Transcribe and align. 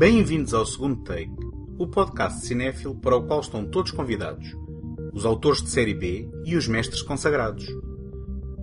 Bem-vindos 0.00 0.54
ao 0.54 0.64
segundo 0.64 1.02
take, 1.02 1.30
o 1.78 1.86
podcast 1.86 2.46
cinéfilo 2.46 2.94
para 2.94 3.18
o 3.18 3.26
qual 3.26 3.40
estão 3.40 3.66
todos 3.66 3.90
convidados, 3.90 4.56
os 5.12 5.26
autores 5.26 5.62
de 5.62 5.68
série 5.68 5.92
B 5.92 6.26
e 6.42 6.56
os 6.56 6.66
mestres 6.66 7.02
consagrados. 7.02 7.68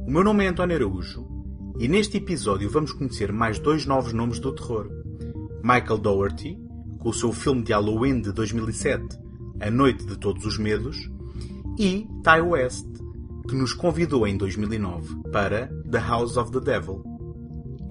O 0.07 0.09
meu 0.09 0.23
nome 0.23 0.45
é 0.45 0.47
António 0.47 0.75
Araújo 0.75 1.27
e 1.77 1.87
neste 1.87 2.17
episódio 2.17 2.67
vamos 2.71 2.91
conhecer 2.91 3.31
mais 3.31 3.59
dois 3.59 3.85
novos 3.85 4.13
nomes 4.13 4.39
do 4.39 4.51
terror. 4.51 4.89
Michael 5.61 5.99
Dougherty, 5.99 6.57
com 6.97 7.09
o 7.09 7.13
seu 7.13 7.31
filme 7.31 7.61
de 7.61 7.71
Halloween 7.71 8.19
de 8.19 8.31
2007, 8.31 9.19
A 9.59 9.69
Noite 9.69 10.07
de 10.07 10.17
Todos 10.17 10.43
os 10.43 10.57
Medos, 10.57 10.97
e 11.77 12.07
Ty 12.23 12.41
West, 12.41 12.87
que 13.47 13.53
nos 13.53 13.73
convidou 13.73 14.25
em 14.25 14.35
2009 14.37 15.21
para 15.31 15.67
The 15.87 15.99
House 15.99 16.35
of 16.35 16.51
the 16.51 16.61
Devil. 16.61 17.03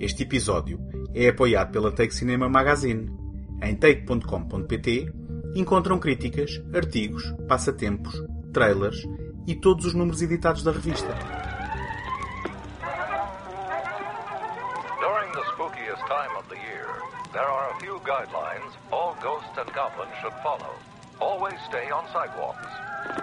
Este 0.01 0.25
episódio 0.25 0.81
é 1.15 1.29
apoiado 1.29 1.71
pela 1.71 1.93
Take 1.93 2.13
Cinema 2.13 2.49
Magazine. 2.49 3.25
Em 3.63 3.75
take.com.pt 3.75 5.13
encontram 5.55 5.99
críticas, 5.99 6.63
artigos, 6.75 7.23
passatempos, 7.49 8.15
trailers 8.53 9.03
e 9.47 9.55
todos 9.55 9.87
os 9.87 9.95
números 9.95 10.21
editados 10.23 10.63
da 10.63 10.73
revista. 10.73 11.15
During 15.01 15.33
the 15.33 15.45
spookiest 15.53 16.03
time 16.07 16.37
of 16.37 16.47
the 16.49 16.57
year, 16.57 16.87
there 17.33 17.47
are 17.47 17.71
a 17.71 17.81
few 17.81 17.99
guidelines 18.01 18.77
all 18.93 19.15
ghosts 19.23 19.57
and 19.59 19.73
goblins 19.73 20.15
should 20.21 20.35
follow. 20.43 20.75
Always 21.21 21.59
stay 21.69 21.91
on 21.91 22.05
sidewalks. 22.13 22.67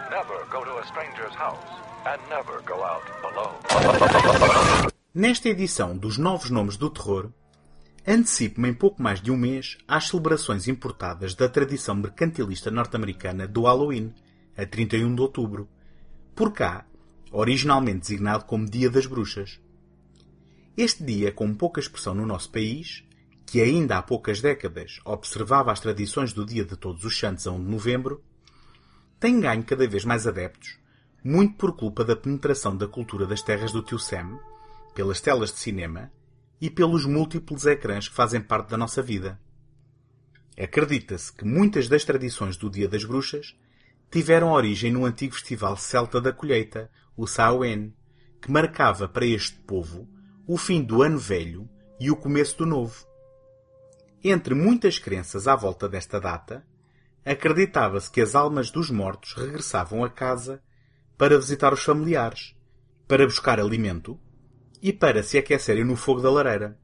Never 0.10 0.46
go 0.50 0.64
to 0.64 0.78
a 0.80 0.86
stranger's 0.86 1.36
house. 1.36 1.70
And 2.06 2.20
never 2.30 2.62
go 2.66 2.84
out 2.84 3.04
alone. 3.24 4.92
Nesta 5.14 5.48
edição 5.48 5.96
dos 5.96 6.18
Novos 6.18 6.50
Nomes 6.50 6.76
do 6.76 6.90
Terror, 6.90 7.32
antecipo-me 8.06 8.70
em 8.70 8.74
pouco 8.74 9.02
mais 9.02 9.22
de 9.22 9.32
um 9.32 9.38
mês 9.38 9.78
às 9.88 10.10
celebrações 10.10 10.68
importadas 10.68 11.34
da 11.34 11.48
tradição 11.48 11.96
mercantilista 11.96 12.70
norte-americana 12.70 13.48
do 13.48 13.64
Halloween, 13.64 14.14
a 14.58 14.66
31 14.66 15.16
de 15.16 15.22
outubro, 15.22 15.70
por 16.36 16.52
cá, 16.52 16.86
originalmente 17.32 18.02
designado 18.02 18.46
como 18.46 18.70
Dia 18.70 18.90
das 18.90 19.06
Bruxas. 19.06 19.60
Este 20.76 21.04
dia, 21.04 21.32
com 21.32 21.54
pouca 21.54 21.80
expressão 21.80 22.14
no 22.14 22.26
nosso 22.26 22.52
país, 22.52 23.04
que 23.46 23.62
ainda 23.62 23.98
há 23.98 24.02
poucas 24.02 24.42
décadas 24.42 25.00
observava 25.06 25.72
as 25.72 25.80
tradições 25.80 26.34
do 26.34 26.46
Dia 26.46 26.66
de 26.66 26.76
Todos 26.76 27.06
os 27.06 27.18
Santos 27.18 27.48
a 27.48 27.52
1 27.52 27.64
de 27.64 27.70
novembro, 27.70 28.24
tem 29.20 29.40
ganho 29.40 29.64
cada 29.64 29.88
vez 29.88 30.04
mais 30.04 30.28
adeptos, 30.28 30.78
muito 31.24 31.56
por 31.56 31.76
culpa 31.76 32.04
da 32.04 32.16
penetração 32.16 32.76
da 32.76 32.88
cultura 32.88 33.26
das 33.26 33.42
terras 33.42 33.72
do 33.72 33.82
tio 33.82 33.98
Sam, 33.98 34.38
pelas 34.94 35.22
telas 35.22 35.54
de 35.54 35.60
cinema 35.60 36.12
e 36.60 36.70
pelos 36.70 37.06
múltiplos 37.06 37.66
ecrãs 37.66 38.08
que 38.08 38.16
fazem 38.16 38.42
parte 38.42 38.70
da 38.70 38.78
nossa 38.78 39.02
vida. 39.02 39.40
Acredita-se 40.58 41.34
que 41.34 41.46
muitas 41.46 41.88
das 41.88 42.06
tradições 42.06 42.58
do 42.58 42.70
Dia 42.70 42.88
das 42.88 43.04
Bruxas 43.04 43.56
tiveram 44.12 44.52
origem 44.52 44.92
no 44.92 45.06
antigo 45.06 45.34
festival 45.34 45.76
celta 45.76 46.22
da 46.22 46.32
colheita, 46.32 46.90
o 47.18 47.26
Samhain, 47.26 47.94
que 48.40 48.52
marcava 48.52 49.08
para 49.08 49.26
este 49.26 49.58
povo 49.62 50.08
o 50.46 50.58
fim 50.58 50.84
do 50.84 51.02
ano 51.02 51.18
velho 51.18 51.70
e 52.00 52.12
o 52.12 52.16
começo 52.16 52.58
do 52.58 52.66
novo. 52.66 53.08
Entre 54.24 54.54
muitas 54.54 55.00
crenças 55.00 55.48
à 55.48 55.56
volta 55.56 55.90
desta 55.90 56.20
data, 56.20 56.66
acreditava-se 57.26 58.12
que 58.12 58.22
as 58.22 58.36
almas 58.36 58.70
dos 58.70 58.92
mortos 58.92 59.34
regressavam 59.34 60.04
a 60.04 60.10
casa 60.10 60.62
para 61.18 61.38
visitar 61.38 61.74
os 61.74 61.84
familiares, 61.84 62.56
para 63.08 63.26
buscar 63.26 63.60
alimento 63.60 64.20
e 64.84 64.92
para 64.92 65.24
se 65.24 65.38
aquecerem 65.38 65.86
no 65.86 65.96
fogo 65.96 66.22
da 66.22 66.30
lareira. 66.30 66.78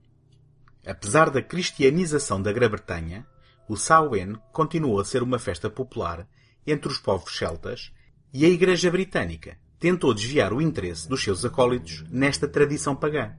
Apesar 0.87 1.29
da 1.29 1.41
cristianização 1.41 2.41
da 2.41 2.53
Grã-Bretanha, 2.53 3.27
o 3.67 3.75
Samhain 3.75 4.37
continuou 4.53 5.01
a 5.01 5.05
ser 5.05 5.21
uma 5.21 5.37
festa 5.37 5.69
popular 5.69 6.25
entre 6.65 6.89
os 6.89 6.97
povos 6.97 7.37
celtas 7.37 7.91
e 8.33 8.45
a 8.45 8.49
Igreja 8.49 8.89
Britânica 8.89 9.57
tentou 9.77 10.13
desviar 10.13 10.53
o 10.53 10.61
interesse 10.61 11.09
dos 11.09 11.21
seus 11.21 11.43
acólitos 11.43 12.05
nesta 12.09 12.47
tradição 12.47 12.95
pagã. 12.95 13.33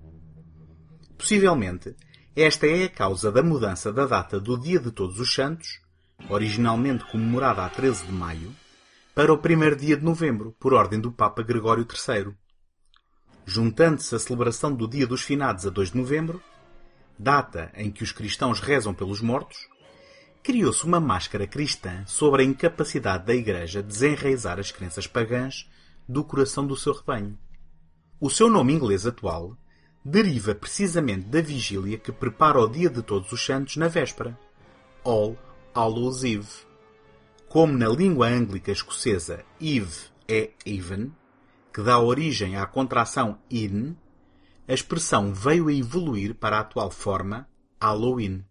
Possivelmente, 1.16 1.96
esta 2.36 2.66
é 2.66 2.84
a 2.84 2.88
causa 2.88 3.32
da 3.32 3.42
mudança 3.42 3.90
da 3.90 4.06
data 4.06 4.38
do 4.38 4.58
Dia 4.58 4.78
de 4.78 4.90
Todos 4.90 5.18
os 5.18 5.34
Santos, 5.34 5.80
originalmente 6.28 7.04
comemorada 7.10 7.64
a 7.64 7.68
13 7.68 8.06
de 8.06 8.12
maio, 8.12 8.54
para 9.14 9.32
o 9.32 9.38
primeiro 9.38 9.76
dia 9.76 9.96
de 9.96 10.04
novembro, 10.04 10.54
por 10.58 10.74
ordem 10.74 11.00
do 11.00 11.10
Papa 11.10 11.42
Gregório 11.42 11.86
III. 11.86 12.34
Juntando-se 13.52 14.14
a 14.14 14.18
celebração 14.20 14.72
do 14.72 14.86
Dia 14.86 15.08
dos 15.08 15.22
Finados 15.22 15.66
a 15.66 15.70
2 15.70 15.90
de 15.90 15.96
novembro, 15.96 16.40
data 17.18 17.72
em 17.74 17.90
que 17.90 18.04
os 18.04 18.12
cristãos 18.12 18.60
rezam 18.60 18.94
pelos 18.94 19.20
mortos, 19.20 19.68
criou-se 20.40 20.84
uma 20.84 21.00
máscara 21.00 21.48
cristã 21.48 22.04
sobre 22.06 22.42
a 22.42 22.44
incapacidade 22.44 23.26
da 23.26 23.34
Igreja 23.34 23.82
de 23.82 23.88
desenraizar 23.88 24.60
as 24.60 24.70
crenças 24.70 25.08
pagãs 25.08 25.68
do 26.08 26.22
coração 26.22 26.64
do 26.64 26.76
seu 26.76 26.92
rebanho. 26.92 27.36
O 28.20 28.30
seu 28.30 28.48
nome 28.48 28.72
inglês 28.72 29.04
atual 29.04 29.56
deriva 30.04 30.54
precisamente 30.54 31.26
da 31.26 31.40
vigília 31.40 31.98
que 31.98 32.12
prepara 32.12 32.60
o 32.60 32.68
Dia 32.68 32.88
de 32.88 33.02
Todos 33.02 33.32
os 33.32 33.44
Santos 33.44 33.76
na 33.76 33.88
véspera, 33.88 34.38
All 35.04 35.36
Hallows 35.74 36.22
Eve. 36.22 36.46
Como 37.48 37.76
na 37.76 37.88
língua 37.88 38.28
ânglica 38.28 38.70
escocesa 38.70 39.44
Eve 39.60 40.04
é 40.28 40.50
even, 40.64 41.10
que 41.80 41.84
dá 41.86 41.98
origem 41.98 42.56
à 42.56 42.66
contração 42.66 43.40
in, 43.50 43.96
a 44.68 44.74
expressão 44.74 45.32
veio 45.32 45.68
a 45.68 45.72
evoluir 45.72 46.34
para 46.34 46.58
a 46.58 46.60
atual 46.60 46.90
forma 46.90 47.48
Halloween. 47.80 48.44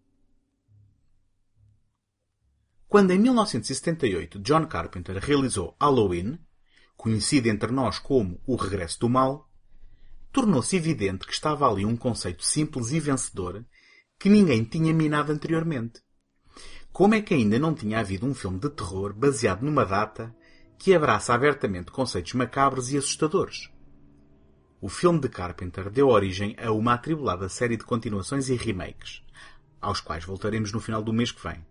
Quando 2.87 3.11
em 3.11 3.19
1978 3.19 4.39
John 4.39 4.65
Carpenter 4.65 5.17
realizou 5.17 5.77
Halloween, 5.79 6.39
conhecido 6.97 7.49
entre 7.49 7.71
nós 7.71 7.99
como 7.99 8.41
O 8.47 8.55
Regresso 8.55 9.01
do 9.01 9.09
Mal, 9.09 9.47
tornou-se 10.31 10.75
evidente 10.75 11.27
que 11.27 11.33
estava 11.33 11.69
ali 11.69 11.85
um 11.85 11.95
conceito 11.95 12.43
simples 12.43 12.91
e 12.91 12.99
vencedor 12.99 13.63
que 14.17 14.27
ninguém 14.27 14.63
tinha 14.63 14.91
minado 14.91 15.31
anteriormente. 15.31 16.01
Como 16.91 17.13
é 17.13 17.21
que 17.21 17.35
ainda 17.35 17.59
não 17.59 17.75
tinha 17.75 17.99
havido 17.99 18.25
um 18.25 18.33
filme 18.33 18.57
de 18.57 18.71
terror 18.71 19.13
baseado 19.13 19.61
numa 19.61 19.85
data 19.85 20.35
que 20.79 20.95
abraça 20.95 21.33
abertamente 21.33 21.91
conceitos 21.91 22.33
macabros 22.33 22.89
e 22.89 22.97
assustadores? 22.97 23.69
O 24.79 24.87
filme 24.87 25.19
de 25.19 25.27
Carpenter 25.27 25.89
deu 25.89 26.07
origem 26.07 26.55
a 26.57 26.71
uma 26.71 26.93
atribulada 26.93 27.49
série 27.49 27.75
de 27.75 27.83
continuações 27.83 28.47
e 28.47 28.55
remakes, 28.55 29.21
aos 29.81 29.99
quais 29.99 30.23
voltaremos 30.23 30.71
no 30.71 30.79
final 30.79 31.03
do 31.03 31.11
mês 31.11 31.33
que 31.33 31.43
vem. 31.43 31.65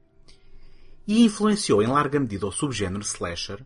E 1.07 1.25
influenciou 1.25 1.83
em 1.83 1.87
larga 1.87 2.21
medida 2.21 2.47
o 2.47 2.53
subgénero 2.53 3.03
slasher, 3.03 3.65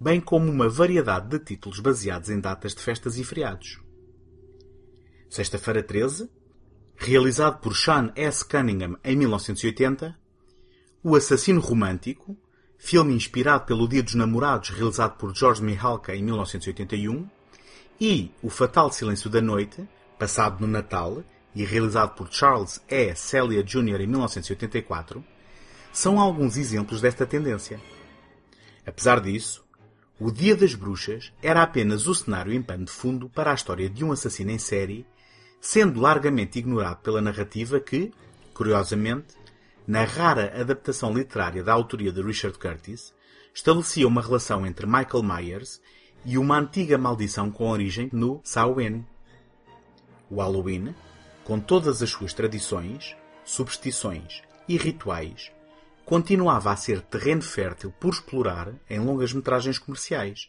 bem 0.00 0.20
como 0.20 0.50
uma 0.50 0.68
variedade 0.68 1.28
de 1.28 1.38
títulos 1.38 1.78
baseados 1.78 2.28
em 2.28 2.40
datas 2.40 2.74
de 2.74 2.82
festas 2.82 3.16
e 3.16 3.22
feriados. 3.22 3.80
Sexta-feira 5.30 5.80
13, 5.80 6.28
realizado 6.96 7.60
por 7.60 7.76
Sean 7.76 8.12
S. 8.16 8.44
Cunningham 8.44 8.98
em 9.04 9.14
1980, 9.14 10.18
O 11.04 11.14
Assassino 11.14 11.60
Romântico, 11.60 12.36
filme 12.84 13.14
inspirado 13.14 13.64
pelo 13.64 13.86
Dia 13.86 14.02
dos 14.02 14.16
Namorados 14.16 14.70
realizado 14.70 15.16
por 15.16 15.32
George 15.32 15.62
Mihalka 15.62 16.16
em 16.16 16.22
1981, 16.22 17.28
e 18.00 18.32
O 18.42 18.50
Fatal 18.50 18.90
Silêncio 18.90 19.30
da 19.30 19.40
Noite, 19.40 19.88
passado 20.18 20.60
no 20.60 20.66
Natal 20.66 21.22
e 21.54 21.64
realizado 21.64 22.16
por 22.16 22.26
Charles 22.28 22.82
E. 22.88 23.14
Celia 23.14 23.62
Jr. 23.62 24.00
em 24.00 24.06
1984, 24.08 25.24
são 25.92 26.18
alguns 26.18 26.56
exemplos 26.56 27.00
desta 27.00 27.24
tendência. 27.24 27.80
Apesar 28.84 29.20
disso, 29.20 29.64
o 30.18 30.32
Dia 30.32 30.56
das 30.56 30.74
Bruxas 30.74 31.32
era 31.40 31.62
apenas 31.62 32.08
o 32.08 32.14
cenário 32.14 32.52
em 32.52 32.60
pano 32.60 32.86
de 32.86 32.90
fundo 32.90 33.28
para 33.28 33.52
a 33.52 33.54
história 33.54 33.88
de 33.88 34.04
um 34.04 34.10
assassino 34.10 34.50
em 34.50 34.58
série, 34.58 35.06
sendo 35.60 36.00
largamente 36.00 36.58
ignorado 36.58 36.96
pela 36.96 37.22
narrativa 37.22 37.78
que, 37.78 38.12
curiosamente, 38.52 39.36
na 39.86 40.04
rara 40.04 40.52
adaptação 40.60 41.12
literária 41.12 41.62
da 41.62 41.72
autoria 41.72 42.12
de 42.12 42.22
Richard 42.22 42.58
Curtis, 42.58 43.12
estabelecia 43.54 44.06
uma 44.06 44.22
relação 44.22 44.66
entre 44.66 44.86
Michael 44.86 45.22
Myers 45.22 45.80
e 46.24 46.38
uma 46.38 46.58
antiga 46.58 46.96
maldição 46.96 47.50
com 47.50 47.68
origem 47.68 48.08
no 48.12 48.40
Samhain. 48.44 49.04
O 50.30 50.36
Halloween, 50.36 50.94
com 51.44 51.58
todas 51.58 52.02
as 52.02 52.10
suas 52.10 52.32
tradições, 52.32 53.16
superstições 53.44 54.42
e 54.68 54.76
rituais, 54.76 55.50
continuava 56.04 56.70
a 56.70 56.76
ser 56.76 57.00
terreno 57.02 57.42
fértil 57.42 57.92
por 57.98 58.12
explorar 58.12 58.72
em 58.88 59.00
longas 59.00 59.32
metragens 59.32 59.78
comerciais, 59.78 60.48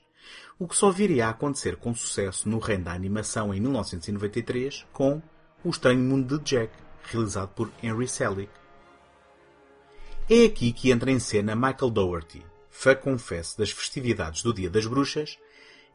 o 0.57 0.67
que 0.67 0.75
só 0.75 0.91
viria 0.91 1.27
a 1.27 1.31
acontecer 1.31 1.75
com 1.75 1.93
sucesso 1.93 2.47
no 2.47 2.59
reino 2.59 2.85
da 2.85 2.93
animação 2.93 3.53
em 3.53 3.59
1993 3.59 4.85
com 4.93 5.21
O 5.63 5.69
Estranho 5.69 5.99
Mundo 5.99 6.37
de 6.37 6.43
Jack, 6.45 6.71
realizado 7.03 7.49
por 7.49 7.71
Henry 7.81 8.07
Selick. 8.07 8.62
É 10.29 10.45
aqui 10.45 10.71
que 10.71 10.89
entra 10.89 11.11
em 11.11 11.19
cena 11.19 11.53
Michael 11.53 11.91
Dougherty, 11.91 12.45
fã 12.69 12.95
confesso 12.95 13.57
das 13.57 13.71
festividades 13.71 14.41
do 14.41 14.53
Dia 14.53 14.69
das 14.69 14.85
Bruxas 14.85 15.37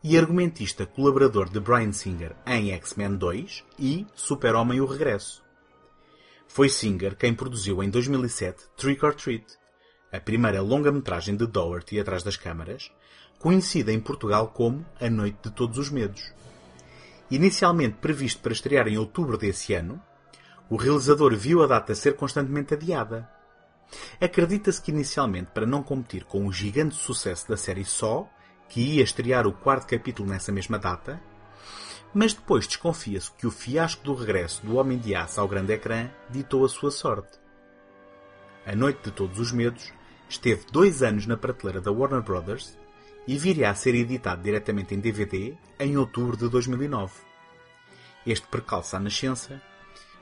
e 0.04 0.19
argumentista 0.19 0.84
colaborador 0.84 1.48
de 1.48 1.58
Bryan 1.58 1.92
Singer 1.92 2.36
em 2.46 2.70
X-Men 2.72 3.16
2 3.16 3.64
e 3.78 4.06
Super-Homem 4.14 4.82
o 4.82 4.84
Regresso. 4.84 5.42
Foi 6.46 6.69
Singer 6.69 7.16
quem 7.16 7.32
produziu 7.32 7.82
em 7.82 7.88
2007 7.88 8.64
Trick 8.76 9.02
or 9.02 9.14
Treat, 9.14 9.46
a 10.12 10.20
primeira 10.20 10.60
longa-metragem 10.60 11.34
de 11.34 11.46
Doherty 11.46 11.98
atrás 11.98 12.22
das 12.22 12.36
câmaras, 12.36 12.92
conhecida 13.38 13.90
em 13.90 13.98
Portugal 13.98 14.48
como 14.48 14.84
A 15.00 15.08
Noite 15.08 15.38
de 15.44 15.50
Todos 15.52 15.78
os 15.78 15.88
Medos. 15.88 16.34
Inicialmente 17.30 17.96
previsto 17.96 18.42
para 18.42 18.52
estrear 18.52 18.88
em 18.88 18.98
outubro 18.98 19.38
desse 19.38 19.72
ano, 19.72 19.98
o 20.69 20.76
realizador 20.76 21.34
viu 21.34 21.62
a 21.62 21.66
data 21.66 21.94
ser 21.94 22.14
constantemente 22.14 22.75
adiada. 22.75 23.38
Acredita-se 24.20 24.81
que 24.81 24.90
inicialmente 24.90 25.50
para 25.52 25.67
não 25.67 25.82
competir 25.82 26.25
com 26.25 26.46
o 26.46 26.52
gigante 26.52 26.94
sucesso 26.94 27.49
da 27.49 27.56
série 27.56 27.85
Só, 27.85 28.29
que 28.69 28.81
ia 28.81 29.02
estrear 29.02 29.46
o 29.46 29.52
quarto 29.52 29.87
capítulo 29.87 30.29
nessa 30.29 30.52
mesma 30.52 30.79
data, 30.79 31.20
mas 32.12 32.32
depois 32.32 32.67
desconfia-se 32.67 33.31
que 33.32 33.46
o 33.46 33.50
fiasco 33.50 34.05
do 34.05 34.14
regresso 34.14 34.64
do 34.64 34.76
Homem 34.76 34.99
de 34.99 35.14
Aço 35.14 35.40
ao 35.40 35.49
grande 35.49 35.73
ecrã 35.73 36.11
ditou 36.31 36.64
a 36.64 36.69
sua 36.69 36.90
sorte. 36.90 37.38
A 38.67 38.75
Noite 38.75 39.05
de 39.05 39.11
Todos 39.11 39.38
os 39.38 39.52
Medos 39.52 39.93
esteve 40.29 40.64
dois 40.70 41.02
anos 41.02 41.26
na 41.26 41.37
prateleira 41.37 41.81
da 41.81 41.90
Warner 41.90 42.23
Brothers 42.23 42.76
e 43.26 43.37
viria 43.38 43.70
a 43.70 43.75
ser 43.75 43.94
editado 43.94 44.43
diretamente 44.43 44.94
em 44.94 45.00
DVD 45.00 45.55
em 45.79 45.96
outubro 45.96 46.37
de 46.37 46.49
2009. 46.49 47.12
Este 48.26 48.46
percalço 48.46 48.96
à 48.96 49.00
nascença 49.00 49.61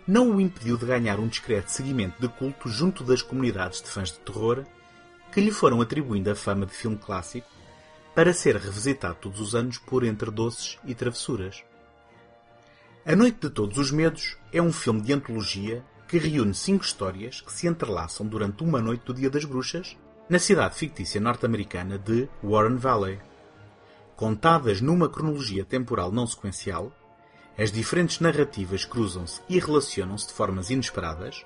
não 0.06 0.36
o 0.36 0.40
impediu 0.40 0.76
de 0.76 0.86
ganhar 0.86 1.18
um 1.18 1.26
discreto 1.26 1.70
seguimento 1.70 2.20
de 2.20 2.28
culto 2.28 2.68
junto 2.68 3.02
das 3.02 3.22
comunidades 3.22 3.82
de 3.82 3.88
fãs 3.88 4.12
de 4.12 4.18
terror 4.20 4.64
que 5.32 5.40
lhe 5.40 5.50
foram 5.50 5.80
atribuindo 5.80 6.30
a 6.30 6.34
fama 6.34 6.64
de 6.64 6.72
filme 6.72 6.96
clássico 6.96 7.48
para 8.14 8.32
ser 8.32 8.56
revisitado 8.56 9.16
todos 9.20 9.40
os 9.40 9.54
anos 9.54 9.78
por 9.78 10.04
entre 10.04 10.30
doces 10.30 10.78
e 10.84 10.94
travessuras. 10.94 11.62
A 13.04 13.14
Noite 13.14 13.40
de 13.40 13.50
Todos 13.50 13.78
os 13.78 13.90
Medos 13.90 14.36
é 14.52 14.62
um 14.62 14.72
filme 14.72 15.02
de 15.02 15.12
antologia 15.12 15.84
que 16.08 16.18
reúne 16.18 16.54
cinco 16.54 16.84
histórias 16.84 17.40
que 17.40 17.52
se 17.52 17.66
entrelaçam 17.66 18.26
durante 18.26 18.62
uma 18.62 18.80
noite 18.80 19.04
do 19.04 19.14
Dia 19.14 19.28
das 19.28 19.44
Bruxas 19.44 19.96
na 20.28 20.38
cidade 20.38 20.76
fictícia 20.76 21.20
norte-americana 21.20 21.98
de 21.98 22.28
Warren 22.42 22.76
Valley. 22.76 23.18
Contadas 24.16 24.80
numa 24.80 25.08
cronologia 25.08 25.64
temporal 25.64 26.10
não 26.10 26.26
sequencial, 26.26 26.92
as 27.58 27.72
diferentes 27.72 28.20
narrativas 28.20 28.84
cruzam-se 28.84 29.40
e 29.48 29.58
relacionam-se 29.58 30.28
de 30.28 30.34
formas 30.34 30.68
inesperadas, 30.68 31.44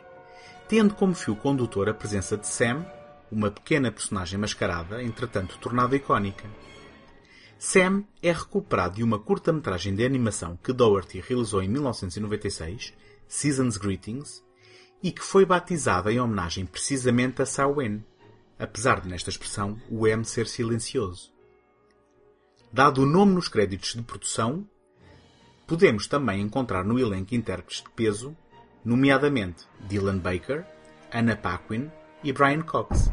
tendo 0.69 0.95
como 0.95 1.15
fio 1.15 1.37
condutor 1.37 1.89
a 1.89 1.95
presença 1.95 2.37
de 2.37 2.47
Sam, 2.49 2.85
uma 3.31 3.51
pequena 3.51 3.93
personagem 3.93 4.39
mascarada, 4.39 5.03
entretanto 5.03 5.59
tornada 5.59 5.95
icónica. 5.95 6.49
Sam 7.59 8.05
é 8.23 8.33
recuperado 8.33 8.97
de 8.97 9.05
uma 9.05 9.19
curta-metragem 9.19 9.95
de 9.95 10.05
animação 10.05 10.59
que 10.63 10.73
Doherty 10.73 11.21
realizou 11.21 11.63
em 11.63 11.69
1996, 11.69 12.93
Season's 13.29 13.77
Greetings, 13.77 14.43
e 15.03 15.13
que 15.13 15.23
foi 15.23 15.45
batizada 15.45 16.13
em 16.13 16.19
homenagem 16.19 16.67
precisamente 16.67 17.41
a 17.41 17.47
Samhain, 17.47 18.05
apesar 18.59 19.01
de 19.01 19.09
nesta 19.09 19.31
expressão 19.31 19.81
o 19.89 20.07
M 20.07 20.25
ser 20.25 20.47
silencioso. 20.47 21.33
Dado 22.73 23.03
o 23.03 23.07
nome 23.07 23.35
nos 23.35 23.49
créditos 23.49 23.95
de 23.95 24.03
produção, 24.03 24.67
podemos 25.71 26.09
também 26.09 26.41
encontrar 26.41 26.85
no 26.85 26.99
elenco 26.99 27.33
intérpretes 27.33 27.85
de 27.85 27.91
peso, 27.91 28.37
nomeadamente 28.85 29.69
Dylan 29.89 30.19
Baker, 30.19 30.65
Anna 31.13 31.37
Paquin 31.37 31.89
e 32.25 32.33
Brian 32.33 32.63
Cox. 32.63 33.09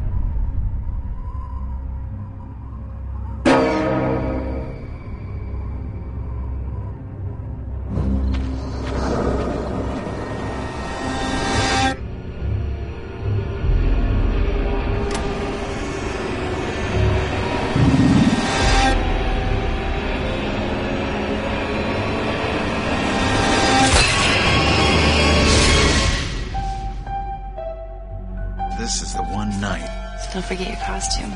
Costume. 30.98 31.32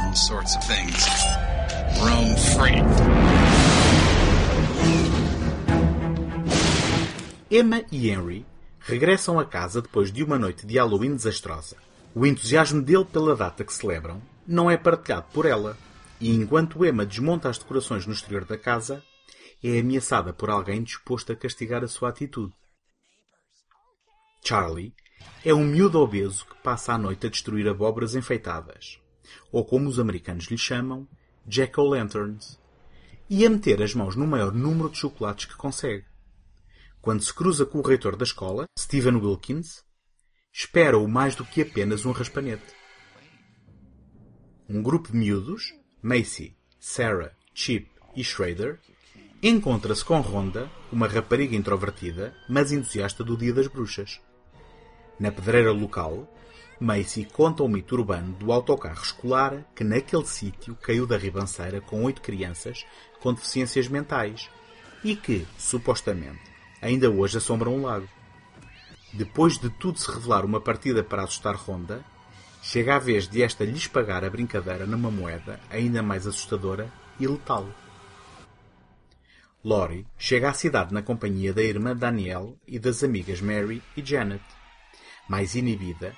All 0.00 0.14
sorts 0.14 0.56
of 0.56 0.64
things. 0.64 1.06
Roam 1.98 2.34
free. 2.56 2.80
Emma 7.50 7.84
e 7.92 8.08
Henry 8.08 8.46
regressam 8.80 9.38
a 9.38 9.44
casa 9.44 9.82
depois 9.82 10.10
de 10.10 10.24
uma 10.24 10.38
noite 10.38 10.66
de 10.66 10.78
Halloween 10.78 11.14
desastrosa. 11.14 11.76
O 12.14 12.24
entusiasmo 12.24 12.80
dele 12.80 13.04
pela 13.04 13.36
data 13.36 13.62
que 13.62 13.74
celebram 13.74 14.22
não 14.46 14.70
é 14.70 14.78
partilhado 14.78 15.26
por 15.30 15.44
ela, 15.44 15.76
e 16.18 16.34
enquanto 16.34 16.82
Emma 16.86 17.04
desmonta 17.04 17.50
as 17.50 17.58
decorações 17.58 18.06
no 18.06 18.14
exterior 18.14 18.46
da 18.46 18.56
casa, 18.56 19.04
é 19.62 19.78
ameaçada 19.78 20.32
por 20.32 20.48
alguém 20.48 20.82
disposto 20.82 21.32
a 21.32 21.36
castigar 21.36 21.84
a 21.84 21.88
sua 21.88 22.08
atitude. 22.08 22.54
Charlie 24.42 24.94
é 25.44 25.54
um 25.54 25.64
miúdo 25.64 26.00
obeso 26.00 26.44
que 26.46 26.56
passa 26.62 26.92
a 26.92 26.98
noite 26.98 27.26
a 27.26 27.30
destruir 27.30 27.68
abóboras 27.68 28.14
enfeitadas, 28.14 29.00
ou 29.52 29.64
como 29.64 29.88
os 29.88 29.98
americanos 29.98 30.46
lhe 30.46 30.58
chamam, 30.58 31.06
jack-o'-lanterns, 31.46 32.58
e 33.30 33.46
a 33.46 33.50
meter 33.50 33.82
as 33.82 33.94
mãos 33.94 34.16
no 34.16 34.26
maior 34.26 34.52
número 34.52 34.90
de 34.90 34.98
chocolates 34.98 35.46
que 35.46 35.56
consegue. 35.56 36.04
Quando 37.00 37.22
se 37.22 37.32
cruza 37.32 37.64
com 37.64 37.78
o 37.78 37.82
reitor 37.82 38.16
da 38.16 38.24
escola, 38.24 38.66
Stephen 38.78 39.16
Wilkins, 39.16 39.84
espera-o 40.52 41.06
mais 41.06 41.36
do 41.36 41.44
que 41.44 41.62
apenas 41.62 42.04
um 42.04 42.12
raspanete. 42.12 42.74
Um 44.68 44.82
grupo 44.82 45.12
de 45.12 45.16
miúdos, 45.16 45.72
Macy, 46.02 46.56
Sarah, 46.80 47.32
Chip 47.54 47.88
e 48.16 48.24
Schrader, 48.24 48.80
encontra-se 49.42 50.04
com 50.04 50.20
Rhonda, 50.20 50.70
uma 50.90 51.06
rapariga 51.06 51.54
introvertida, 51.54 52.34
mas 52.48 52.72
entusiasta 52.72 53.22
do 53.22 53.36
Dia 53.36 53.54
das 53.54 53.68
Bruxas. 53.68 54.20
Na 55.18 55.32
pedreira 55.32 55.72
local, 55.72 56.28
Macy 56.80 57.24
conta 57.24 57.62
o 57.62 57.68
mito 57.68 57.96
urbano 57.96 58.32
do 58.34 58.52
autocarro 58.52 59.02
escolar 59.02 59.64
que 59.74 59.82
naquele 59.82 60.24
sítio 60.26 60.76
caiu 60.76 61.06
da 61.06 61.18
ribanceira 61.18 61.80
com 61.80 62.04
oito 62.04 62.22
crianças 62.22 62.86
com 63.20 63.34
deficiências 63.34 63.88
mentais 63.88 64.48
e 65.02 65.16
que, 65.16 65.46
supostamente, 65.56 66.40
ainda 66.80 67.10
hoje 67.10 67.38
assombram 67.38 67.74
o 67.74 67.82
lago. 67.82 68.08
Depois 69.12 69.58
de 69.58 69.70
tudo 69.70 69.98
se 69.98 70.10
revelar 70.10 70.44
uma 70.44 70.60
partida 70.60 71.02
para 71.02 71.22
assustar 71.22 71.56
Ronda, 71.56 72.04
chega 72.62 72.96
a 72.96 72.98
vez 72.98 73.26
de 73.26 73.42
esta 73.42 73.64
lhes 73.64 73.86
pagar 73.86 74.24
a 74.24 74.30
brincadeira 74.30 74.86
numa 74.86 75.10
moeda 75.10 75.58
ainda 75.70 76.02
mais 76.02 76.26
assustadora 76.26 76.92
e 77.18 77.26
letal. 77.26 77.66
Lori 79.64 80.06
chega 80.16 80.50
à 80.50 80.52
cidade 80.52 80.94
na 80.94 81.02
companhia 81.02 81.52
da 81.52 81.62
irmã 81.62 81.96
Danielle 81.96 82.56
e 82.66 82.78
das 82.78 83.02
amigas 83.02 83.40
Mary 83.40 83.82
e 83.96 84.04
Janet. 84.04 84.42
Mais 85.28 85.54
inibida, 85.54 86.16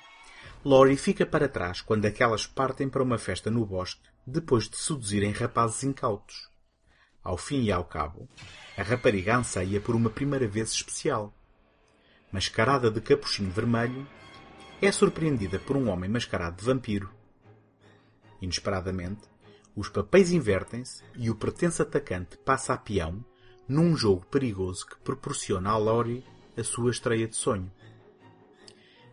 Lori 0.63 0.95
fica 0.95 1.25
para 1.25 1.49
trás 1.49 1.81
quando 1.81 2.05
aquelas 2.05 2.45
partem 2.45 2.87
para 2.87 3.03
uma 3.03 3.17
festa 3.17 3.51
no 3.51 3.65
bosque 3.65 4.09
depois 4.25 4.69
de 4.69 4.77
seduzirem 4.77 5.31
rapazes 5.31 5.83
incautos. 5.83 6.49
Ao 7.23 7.37
fim 7.37 7.63
e 7.63 7.71
ao 7.71 7.83
cabo, 7.83 8.27
a 8.77 8.83
rapariga 8.83 9.37
anseia 9.37 9.81
por 9.81 9.95
uma 9.95 10.09
primeira 10.09 10.47
vez 10.47 10.71
especial. 10.71 11.33
Mascarada 12.31 12.89
de 12.89 13.01
capuchinho 13.01 13.51
vermelho, 13.51 14.07
é 14.81 14.91
surpreendida 14.91 15.59
por 15.59 15.75
um 15.75 15.89
homem 15.89 16.09
mascarado 16.09 16.57
de 16.57 16.65
vampiro. 16.65 17.09
Inesperadamente, 18.41 19.21
os 19.75 19.89
papéis 19.89 20.31
invertem-se 20.31 21.03
e 21.15 21.29
o 21.29 21.35
pretenso 21.35 21.83
atacante 21.83 22.37
passa 22.37 22.73
a 22.73 22.77
peão 22.77 23.23
num 23.67 23.95
jogo 23.95 24.25
perigoso 24.25 24.85
que 24.85 24.97
proporciona 24.97 25.69
a 25.69 25.77
Lori 25.77 26.25
a 26.57 26.63
sua 26.63 26.91
estreia 26.91 27.27
de 27.27 27.35
sonho. 27.35 27.71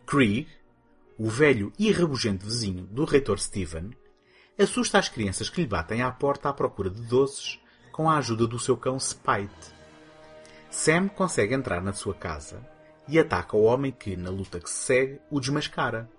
Krieg, 0.09 0.47
o 1.19 1.29
velho 1.29 1.71
e 1.77 1.91
rabugento 1.91 2.43
vizinho 2.43 2.83
do 2.87 3.05
reitor 3.05 3.37
Stephen, 3.37 3.91
assusta 4.57 4.97
as 4.97 5.07
crianças 5.07 5.51
que 5.51 5.61
lhe 5.61 5.67
batem 5.67 6.01
à 6.01 6.09
porta 6.09 6.49
à 6.49 6.53
procura 6.53 6.89
de 6.89 6.99
doces 7.03 7.59
com 7.91 8.09
a 8.09 8.17
ajuda 8.17 8.47
do 8.47 8.57
seu 8.57 8.75
cão 8.75 8.99
Spite. 8.99 9.71
Sam 10.71 11.09
consegue 11.09 11.53
entrar 11.53 11.79
na 11.83 11.93
sua 11.93 12.15
casa 12.15 12.67
e 13.07 13.19
ataca 13.19 13.55
o 13.55 13.61
homem 13.61 13.91
que, 13.91 14.17
na 14.17 14.31
luta 14.31 14.59
que 14.59 14.67
se 14.67 14.77
segue, 14.77 15.21
o 15.29 15.39
desmascara. 15.39 16.09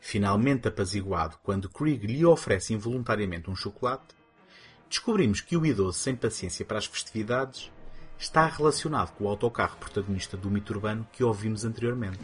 Finalmente 0.00 0.66
apaziguado 0.66 1.38
quando 1.42 1.68
Krieg 1.68 2.06
lhe 2.06 2.24
oferece 2.24 2.72
involuntariamente 2.72 3.50
um 3.50 3.54
chocolate, 3.54 4.14
descobrimos 4.88 5.42
que 5.42 5.58
o 5.58 5.66
idoso 5.66 5.98
sem 5.98 6.16
paciência 6.16 6.64
para 6.64 6.78
as 6.78 6.86
festividades 6.86 7.70
está 8.18 8.46
relacionado 8.46 9.12
com 9.12 9.24
o 9.24 9.28
autocarro 9.28 9.76
protagonista 9.76 10.36
do 10.36 10.50
mito 10.50 10.72
urbano 10.72 11.06
que 11.12 11.24
ouvimos 11.24 11.64
anteriormente. 11.64 12.18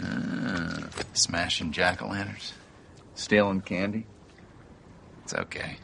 Smashing 1.15 1.71
jack-o'-lanterns. 1.71 2.55
Stealing 3.15 3.61
candy. 3.61 4.07
It's 5.23 5.35
okay. 5.35 5.77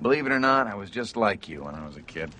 Believe 0.00 0.26
it 0.26 0.32
or 0.32 0.40
not, 0.40 0.66
I 0.66 0.74
was 0.74 0.90
just 0.90 1.16
like 1.16 1.48
you 1.48 1.64
when 1.64 1.74
I 1.74 1.86
was 1.86 1.96
a 1.96 2.02
kid. 2.02 2.30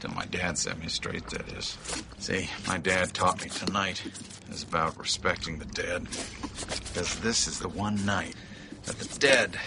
Till 0.00 0.10
my 0.10 0.26
dad 0.26 0.56
set 0.56 0.78
me 0.78 0.88
straight, 0.88 1.26
that 1.30 1.48
is. 1.52 1.76
See, 2.18 2.48
my 2.68 2.78
dad 2.78 3.12
taught 3.12 3.42
me 3.42 3.50
tonight 3.50 4.02
is 4.50 4.62
about 4.62 4.96
respecting 4.96 5.58
the 5.58 5.64
dead. 5.64 6.04
Because 6.04 7.18
this 7.20 7.48
is 7.48 7.58
the 7.58 7.68
one 7.68 8.04
night 8.06 8.36
that 8.84 8.98
the 8.98 9.18
dead 9.18 9.58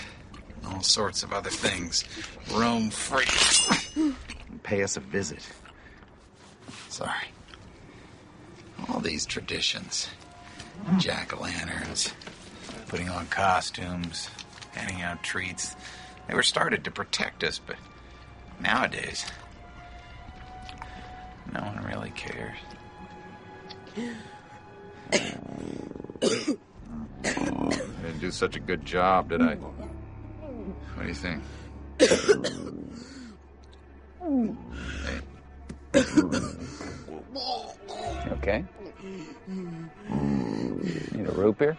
and 0.63 0.73
all 0.73 0.81
sorts 0.81 1.23
of 1.23 1.33
other 1.33 1.49
things 1.49 2.05
roam 2.53 2.89
free 2.89 3.25
and 4.49 4.63
pay 4.63 4.83
us 4.83 4.95
a 4.95 5.01
visit. 5.01 5.45
Sorry. 6.91 7.31
All 8.89 8.99
these 8.99 9.25
traditions 9.25 10.09
jack 10.97 11.33
o' 11.33 11.41
lanterns, 11.41 12.13
putting 12.87 13.07
on 13.09 13.27
costumes, 13.27 14.29
handing 14.73 15.01
out 15.01 15.23
treats 15.23 15.75
they 16.27 16.35
were 16.35 16.43
started 16.43 16.85
to 16.85 16.91
protect 16.91 17.43
us, 17.43 17.59
but 17.59 17.75
nowadays, 18.61 19.25
no 21.53 21.59
one 21.61 21.83
really 21.83 22.11
cares. 22.11 22.57
I 25.11 25.35
didn't 27.21 28.19
do 28.19 28.31
such 28.31 28.55
a 28.55 28.59
good 28.59 28.85
job, 28.85 29.29
did 29.29 29.41
I? 29.41 29.55
What 29.55 31.01
do 31.01 31.07
you 31.07 31.13
think? 31.13 31.43
Okay? 38.41 38.65
Need 41.11 41.27
a 41.27 41.31
rope 41.31 41.59
here? 41.59 41.77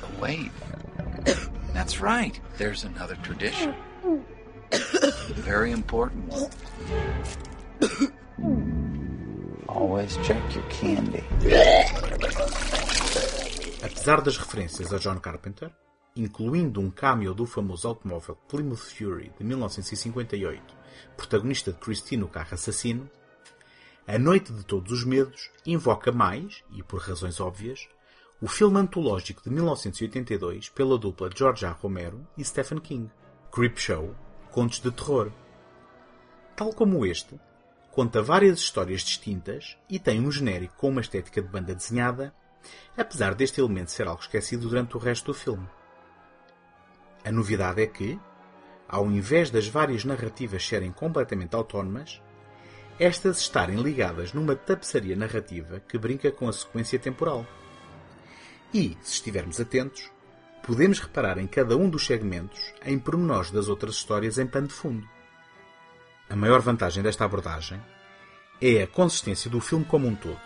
But 0.00 0.20
wait. 0.20 0.50
That's 1.74 2.00
right. 2.00 2.40
There's 2.56 2.84
another 2.84 3.16
tradition. 3.16 3.74
Very 5.34 5.72
important. 5.72 6.32
Always 9.68 10.16
check 10.18 10.42
your 10.54 10.64
candy. 10.68 11.24
Apesar 13.82 14.20
das 14.22 14.36
referências 14.36 14.92
a 14.92 14.98
John 14.98 15.18
Carpenter, 15.18 15.72
incluindo 16.16 16.80
um 16.80 16.90
cameo 16.90 17.34
do 17.34 17.46
famoso 17.46 17.88
automóvel 17.88 18.36
Plymouth 18.48 18.84
Fury 18.84 19.32
de 19.38 19.44
1958, 19.44 20.79
protagonista 21.16 21.72
de 21.72 21.78
Christine 21.78 22.22
o 22.22 22.28
carro 22.28 22.54
assassino, 22.54 23.10
A 24.06 24.18
Noite 24.18 24.52
de 24.52 24.64
Todos 24.64 24.92
os 24.92 25.04
Medos 25.04 25.50
invoca 25.66 26.10
mais, 26.10 26.62
e 26.72 26.82
por 26.82 27.00
razões 27.00 27.40
óbvias, 27.40 27.88
o 28.40 28.48
filme 28.48 28.78
antológico 28.78 29.42
de 29.42 29.50
1982 29.50 30.70
pela 30.70 30.96
dupla 30.96 31.30
George 31.34 31.66
A. 31.66 31.70
Romero 31.72 32.26
e 32.38 32.44
Stephen 32.44 32.78
King, 32.78 33.10
Creepshow, 33.52 34.14
Contos 34.50 34.80
de 34.80 34.90
Terror. 34.90 35.30
Tal 36.56 36.72
como 36.72 37.04
este, 37.04 37.38
conta 37.90 38.22
várias 38.22 38.58
histórias 38.58 39.02
distintas 39.02 39.76
e 39.88 39.98
tem 39.98 40.26
um 40.26 40.32
genérico 40.32 40.74
com 40.76 40.88
uma 40.88 41.00
estética 41.00 41.42
de 41.42 41.48
banda 41.48 41.74
desenhada, 41.74 42.34
apesar 42.96 43.34
deste 43.34 43.60
elemento 43.60 43.90
ser 43.90 44.06
algo 44.06 44.22
esquecido 44.22 44.68
durante 44.68 44.96
o 44.96 45.00
resto 45.00 45.26
do 45.26 45.34
filme. 45.34 45.68
A 47.22 47.30
novidade 47.30 47.82
é 47.82 47.86
que, 47.86 48.18
ao 48.90 49.06
invés 49.06 49.50
das 49.50 49.68
várias 49.68 50.04
narrativas 50.04 50.66
serem 50.66 50.90
completamente 50.90 51.54
autónomas, 51.54 52.20
estas 52.98 53.38
estarem 53.38 53.80
ligadas 53.80 54.32
numa 54.32 54.56
tapeçaria 54.56 55.14
narrativa 55.14 55.78
que 55.78 55.96
brinca 55.96 56.32
com 56.32 56.48
a 56.48 56.52
sequência 56.52 56.98
temporal. 56.98 57.46
E, 58.74 58.98
se 59.00 59.14
estivermos 59.14 59.60
atentos, 59.60 60.10
podemos 60.64 60.98
reparar 60.98 61.38
em 61.38 61.46
cada 61.46 61.76
um 61.76 61.88
dos 61.88 62.04
segmentos 62.04 62.60
em 62.84 62.98
pormenores 62.98 63.52
das 63.52 63.68
outras 63.68 63.94
histórias 63.94 64.38
em 64.38 64.46
pano 64.46 64.66
de 64.66 64.74
fundo. 64.74 65.08
A 66.28 66.34
maior 66.34 66.60
vantagem 66.60 67.00
desta 67.00 67.24
abordagem 67.24 67.80
é 68.60 68.82
a 68.82 68.88
consistência 68.88 69.48
do 69.48 69.60
filme 69.60 69.84
como 69.84 70.08
um 70.08 70.16
todo, 70.16 70.40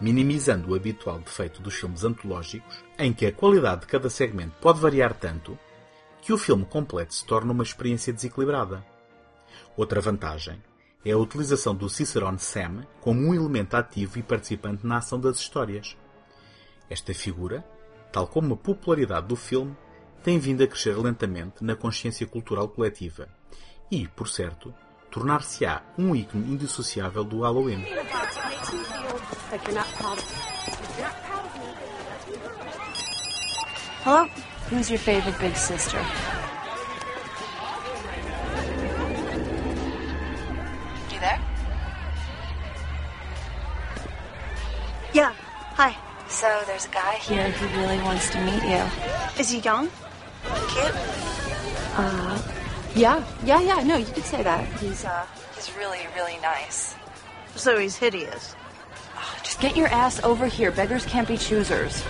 minimizando 0.00 0.70
o 0.70 0.76
habitual 0.76 1.18
defeito 1.18 1.60
dos 1.60 1.74
filmes 1.74 2.04
antológicos, 2.04 2.84
em 2.96 3.12
que 3.12 3.26
a 3.26 3.32
qualidade 3.32 3.80
de 3.82 3.86
cada 3.88 4.08
segmento 4.08 4.54
pode 4.60 4.78
variar 4.78 5.14
tanto 5.14 5.58
que 6.26 6.32
o 6.32 6.38
filme 6.38 6.64
completo 6.64 7.14
se 7.14 7.24
torna 7.24 7.52
uma 7.52 7.62
experiência 7.62 8.12
desequilibrada. 8.12 8.84
Outra 9.76 10.00
vantagem 10.00 10.60
é 11.04 11.12
a 11.12 11.16
utilização 11.16 11.72
do 11.72 11.88
Cicerone 11.88 12.40
Sam 12.40 12.84
como 13.00 13.20
um 13.20 13.32
elemento 13.32 13.76
ativo 13.76 14.18
e 14.18 14.24
participante 14.24 14.84
na 14.84 14.96
ação 14.96 15.20
das 15.20 15.38
histórias. 15.38 15.96
Esta 16.90 17.14
figura, 17.14 17.64
tal 18.12 18.26
como 18.26 18.54
a 18.54 18.56
popularidade 18.56 19.28
do 19.28 19.36
filme, 19.36 19.76
tem 20.24 20.36
vindo 20.36 20.64
a 20.64 20.66
crescer 20.66 20.98
lentamente 20.98 21.62
na 21.62 21.76
consciência 21.76 22.26
cultural 22.26 22.68
coletiva 22.70 23.28
e, 23.88 24.08
por 24.08 24.26
certo, 24.26 24.74
tornar-se-á 25.12 25.84
um 25.96 26.12
ícone 26.12 26.54
indissociável 26.54 27.22
do 27.22 27.42
Halloween. 27.42 27.84
Hello? 34.04 34.55
Who's 34.68 34.90
your 34.90 34.98
favorite 34.98 35.38
big 35.38 35.56
sister? 35.56 35.98
You 41.12 41.20
there? 41.20 41.40
Yeah. 45.12 45.32
Hi. 45.74 45.96
So 46.28 46.62
there's 46.66 46.86
a 46.86 46.88
guy 46.88 47.14
here 47.14 47.50
who 47.50 47.80
really 47.80 47.98
wants 48.02 48.28
to 48.30 48.40
meet 48.40 48.62
you. 48.64 48.82
Is 49.40 49.50
he 49.50 49.60
young? 49.60 49.88
Cute? 50.42 50.92
Uh, 51.94 52.42
yeah, 52.96 53.24
yeah, 53.44 53.60
yeah. 53.60 53.82
No, 53.84 53.96
you 53.96 54.06
could 54.06 54.24
say 54.24 54.42
that. 54.42 54.66
He's 54.80 55.04
uh, 55.04 55.26
he's 55.54 55.74
really, 55.76 56.00
really 56.16 56.38
nice. 56.42 56.96
So 57.54 57.78
he's 57.78 57.96
hideous. 57.96 58.56
Just 59.44 59.60
get 59.60 59.76
your 59.76 59.88
ass 59.88 60.20
over 60.24 60.46
here. 60.46 60.72
Beggars 60.72 61.06
can't 61.06 61.28
be 61.28 61.36
choosers. 61.36 62.02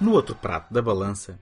No 0.00 0.12
outro 0.12 0.34
prato 0.34 0.72
da 0.72 0.82
balança, 0.82 1.38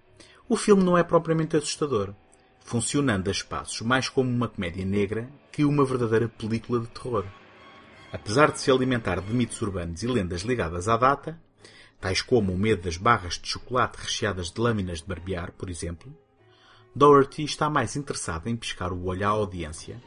o 0.48 0.56
filme 0.56 0.84
não 0.84 0.96
é 0.96 1.02
propriamente 1.02 1.56
assustador, 1.56 2.14
funcionando 2.60 3.28
a 3.28 3.32
espaços 3.32 3.80
mais 3.80 4.08
como 4.08 4.30
uma 4.30 4.48
comédia 4.48 4.84
negra 4.84 5.28
que 5.50 5.64
uma 5.64 5.84
verdadeira 5.84 6.28
película 6.28 6.80
de 6.80 6.86
terror. 6.86 7.24
Apesar 8.12 8.52
de 8.52 8.60
se 8.60 8.70
alimentar 8.70 9.20
de 9.20 9.32
mitos 9.32 9.60
urbanos 9.60 10.02
e 10.02 10.06
lendas 10.06 10.42
ligadas 10.42 10.88
à 10.88 10.96
data, 10.96 11.40
tais 12.00 12.22
como 12.22 12.52
o 12.52 12.58
medo 12.58 12.82
das 12.82 12.96
barras 12.96 13.38
de 13.38 13.48
chocolate 13.48 13.98
recheadas 14.00 14.52
de 14.52 14.60
lâminas 14.60 15.00
de 15.00 15.08
barbear, 15.08 15.52
por 15.52 15.68
exemplo, 15.68 16.16
Doherty 16.94 17.42
está 17.42 17.68
mais 17.68 17.96
interessado 17.96 18.46
em 18.46 18.56
piscar 18.56 18.92
o 18.92 19.06
olho 19.06 19.26
à 19.26 19.30
audiência 19.30 20.00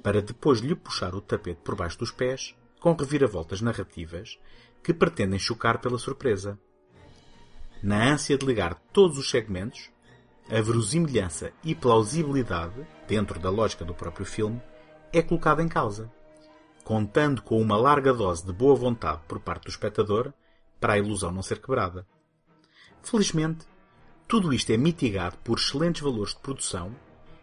para 0.00 0.22
depois 0.22 0.60
lhe 0.60 0.74
puxar 0.74 1.14
o 1.14 1.20
tapete 1.20 1.60
por 1.62 1.74
baixo 1.74 1.98
dos 1.98 2.10
pés 2.10 2.54
com 2.78 2.94
reviravoltas 2.94 3.60
narrativas 3.60 4.38
que 4.82 4.94
pretendem 4.94 5.38
chocar 5.38 5.80
pela 5.80 5.98
surpresa. 5.98 6.58
Na 7.82 8.12
ânsia 8.12 8.36
de 8.36 8.44
ligar 8.44 8.74
todos 8.92 9.16
os 9.16 9.30
segmentos, 9.30 9.90
a 10.50 10.60
verosimilhança 10.60 11.50
e 11.64 11.74
plausibilidade, 11.74 12.86
dentro 13.08 13.40
da 13.40 13.48
lógica 13.48 13.84
do 13.86 13.94
próprio 13.94 14.26
filme, 14.26 14.60
é 15.12 15.22
colocada 15.22 15.62
em 15.62 15.68
causa, 15.68 16.12
contando 16.84 17.40
com 17.40 17.58
uma 17.58 17.76
larga 17.76 18.12
dose 18.12 18.44
de 18.44 18.52
boa 18.52 18.74
vontade 18.74 19.22
por 19.26 19.40
parte 19.40 19.64
do 19.64 19.70
espectador 19.70 20.32
para 20.78 20.92
a 20.92 20.98
ilusão 20.98 21.32
não 21.32 21.42
ser 21.42 21.58
quebrada. 21.58 22.06
Felizmente, 23.02 23.64
tudo 24.28 24.52
isto 24.52 24.70
é 24.70 24.76
mitigado 24.76 25.38
por 25.38 25.58
excelentes 25.58 26.02
valores 26.02 26.34
de 26.34 26.40
produção, 26.40 26.94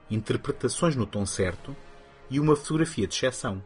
interpretações 0.10 0.96
no 0.96 1.08
tom 1.08 1.26
certo 1.26 1.76
e 2.30 2.40
uma 2.40 2.56
fotografia 2.56 3.08
de 3.08 3.16
exceção. 3.16 3.64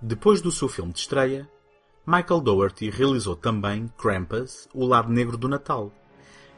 Depois 0.00 0.40
do 0.40 0.50
seu 0.50 0.68
filme 0.68 0.92
de 0.92 0.98
estreia, 0.98 1.48
Michael 2.08 2.40
Dougherty 2.40 2.88
realizou 2.88 3.34
também 3.34 3.88
Krampus, 3.98 4.68
o 4.72 4.86
lado 4.86 5.10
negro 5.10 5.36
do 5.36 5.48
Natal, 5.48 5.92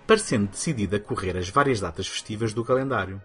parecendo 0.07 0.49
decidido 0.49 0.95
a 0.95 1.01
correr 1.01 1.39
as 1.39 1.49
várias 1.49 1.81
datas 1.81 2.07
festivas 2.07 2.53
do 2.53 2.63
calendário. 2.63 3.19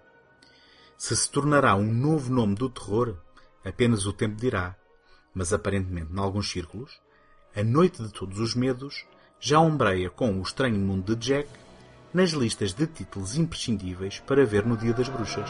Se 0.97 1.17
se 1.17 1.29
tornará 1.29 1.75
um 1.75 1.93
novo 1.93 2.31
nome 2.31 2.55
do 2.55 2.69
terror, 2.69 3.17
apenas 3.65 4.05
o 4.05 4.13
tempo 4.13 4.37
dirá, 4.37 4.73
mas 5.35 5.51
aparentemente, 5.51 6.13
em 6.13 6.17
alguns 6.17 6.49
círculos, 6.49 7.01
A 7.53 7.61
Noite 7.61 8.01
de 8.01 8.13
Todos 8.13 8.39
os 8.39 8.55
Medos 8.55 9.05
já 9.37 9.59
ombreia 9.59 10.09
com 10.09 10.39
O 10.39 10.41
Estranho 10.41 10.79
Mundo 10.79 11.17
de 11.17 11.27
Jack 11.27 11.49
nas 12.13 12.29
listas 12.29 12.73
de 12.73 12.87
títulos 12.87 13.37
imprescindíveis 13.37 14.21
para 14.21 14.45
ver 14.45 14.65
no 14.65 14.77
Dia 14.77 14.93
das 14.93 15.09
Bruxas. 15.09 15.49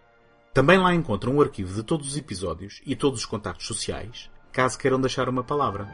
Também 0.53 0.77
lá 0.77 0.93
encontram 0.93 1.37
o 1.37 1.41
arquivo 1.41 1.73
de 1.73 1.81
todos 1.81 2.07
os 2.09 2.17
episódios 2.17 2.81
e 2.85 2.93
todos 2.93 3.21
os 3.21 3.25
contactos 3.25 3.67
sociais, 3.67 4.29
caso 4.51 4.77
queiram 4.77 4.99
deixar 4.99 5.29
uma 5.29 5.43
palavra. 5.43 5.87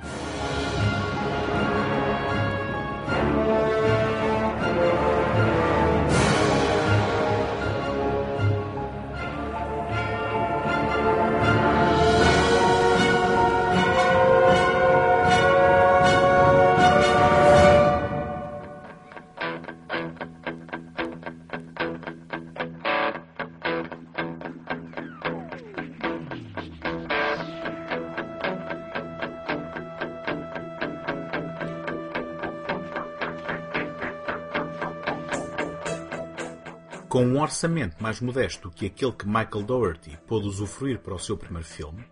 Com 37.09 37.25
um 37.25 37.39
orçamento 37.39 37.95
mais 38.03 38.19
modesto 38.19 38.69
que 38.69 38.85
aquele 38.85 39.13
que 39.13 39.25
Michael 39.25 39.63
Dougherty 39.63 40.19
pôde 40.27 40.45
usufruir 40.45 40.99
para 40.99 41.15
o 41.15 41.19
seu 41.19 41.37
primeiro 41.37 41.65
filme, 41.65 42.03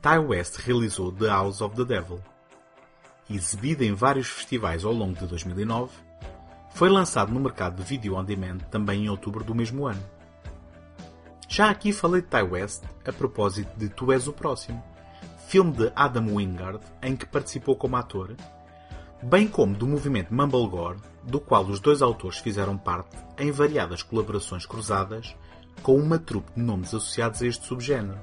Ty 0.00 0.18
West 0.26 0.56
realizou 0.56 1.12
The 1.12 1.26
House 1.26 1.60
of 1.60 1.76
the 1.76 1.84
Devil. 1.84 2.22
Exibida 3.28 3.84
em 3.84 3.92
vários 3.92 4.28
festivais 4.28 4.86
ao 4.86 4.92
longo 4.94 5.18
de 5.18 5.26
2009, 5.26 5.92
foi 6.70 6.88
lançado 6.88 7.30
no 7.30 7.40
mercado 7.40 7.76
de 7.76 7.82
vídeo 7.82 8.16
on 8.16 8.24
demand 8.24 8.58
também 8.70 9.04
em 9.04 9.10
outubro 9.10 9.44
do 9.44 9.54
mesmo 9.54 9.86
ano. 9.86 10.02
Já 11.46 11.68
aqui 11.68 11.92
falei 11.92 12.22
de 12.22 12.28
Ty 12.28 12.42
West 12.42 12.84
a 13.06 13.12
propósito 13.12 13.70
de 13.76 13.90
Tu 13.90 14.12
És 14.12 14.26
o 14.26 14.32
Próximo, 14.32 14.82
filme 15.46 15.72
de 15.72 15.92
Adam 15.94 16.36
Wingard 16.36 16.80
em 17.02 17.14
que 17.14 17.26
participou 17.26 17.76
como 17.76 17.96
ator, 17.96 18.34
bem 19.22 19.46
como 19.46 19.76
do 19.76 19.86
movimento 19.86 20.32
Mumblegore, 20.32 21.00
do 21.26 21.40
qual 21.40 21.64
os 21.64 21.80
dois 21.80 22.00
autores 22.00 22.38
fizeram 22.38 22.78
parte 22.78 23.16
em 23.38 23.50
variadas 23.50 24.02
colaborações 24.02 24.64
cruzadas 24.64 25.34
com 25.82 25.96
uma 25.96 26.18
trupe 26.18 26.52
de 26.54 26.62
nomes 26.62 26.94
associados 26.94 27.42
a 27.42 27.46
este 27.46 27.66
subgénero. 27.66 28.18